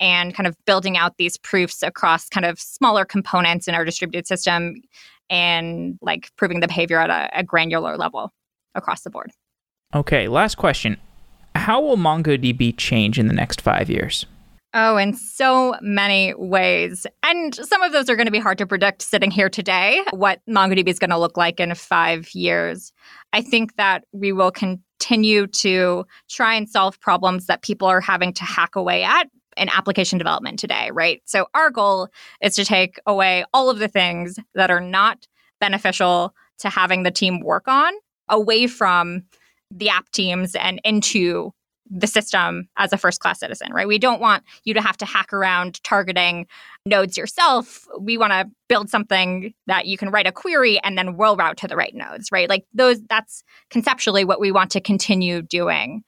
[0.01, 4.27] and kind of building out these proofs across kind of smaller components in our distributed
[4.27, 4.75] system
[5.31, 8.33] and like proving the behavior at a, a granular level
[8.75, 9.31] across the board.
[9.95, 10.97] Okay, last question.
[11.55, 14.27] how will MongoDB change in the next five years?
[14.77, 17.07] Oh, in so many ways.
[17.23, 20.41] And some of those are going to be hard to predict sitting here today, what
[20.51, 22.93] MongoDB is going to look like in five years.
[23.33, 28.33] I think that we will continue to try and solve problems that people are having
[28.33, 31.23] to hack away at in application development today, right?
[31.25, 32.09] So our goal
[32.43, 35.29] is to take away all of the things that are not
[35.61, 37.93] beneficial to having the team work on
[38.29, 39.23] away from
[39.71, 41.54] the app teams and into
[41.91, 43.87] the system as a first class citizen, right?
[43.87, 46.47] We don't want you to have to hack around targeting
[46.87, 47.87] nodes yourself.
[48.01, 51.57] We want to build something that you can write a query and then roll route
[51.59, 52.49] to the right nodes, right?
[52.49, 56.03] Like those that's conceptually what we want to continue doing.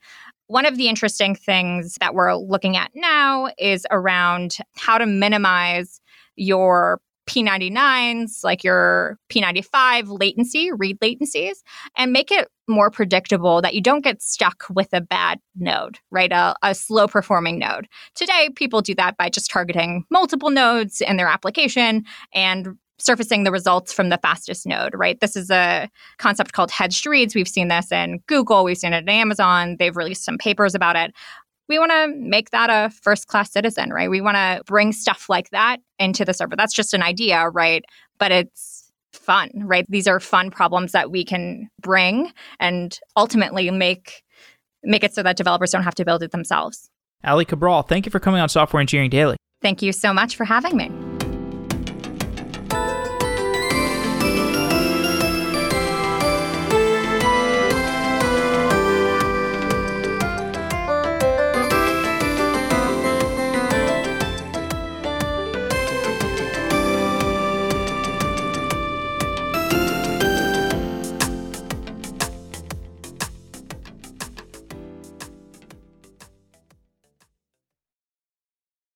[0.47, 5.99] One of the interesting things that we're looking at now is around how to minimize
[6.35, 11.57] your P99s, like your P95 latency, read latencies,
[11.97, 16.31] and make it more predictable that you don't get stuck with a bad node, right?
[16.31, 17.87] A, a, slow performing node.
[18.15, 22.03] Today, people do that by just targeting multiple nodes in their application
[22.33, 25.19] and surfacing the results from the fastest node, right?
[25.19, 27.35] This is a concept called hedged reads.
[27.35, 29.75] We've seen this in Google, we've seen it in Amazon.
[29.77, 31.13] They've released some papers about it
[31.67, 34.09] we want to make that a first class citizen, right?
[34.09, 36.55] We want to bring stuff like that into the server.
[36.55, 37.83] That's just an idea, right?
[38.17, 39.85] But it's fun, right?
[39.89, 44.23] These are fun problems that we can bring and ultimately make
[44.83, 46.89] make it so that developers don't have to build it themselves.
[47.25, 49.35] Aly Cabral, thank you for coming on Software Engineering Daily.
[49.61, 51.16] Thank you so much for having me.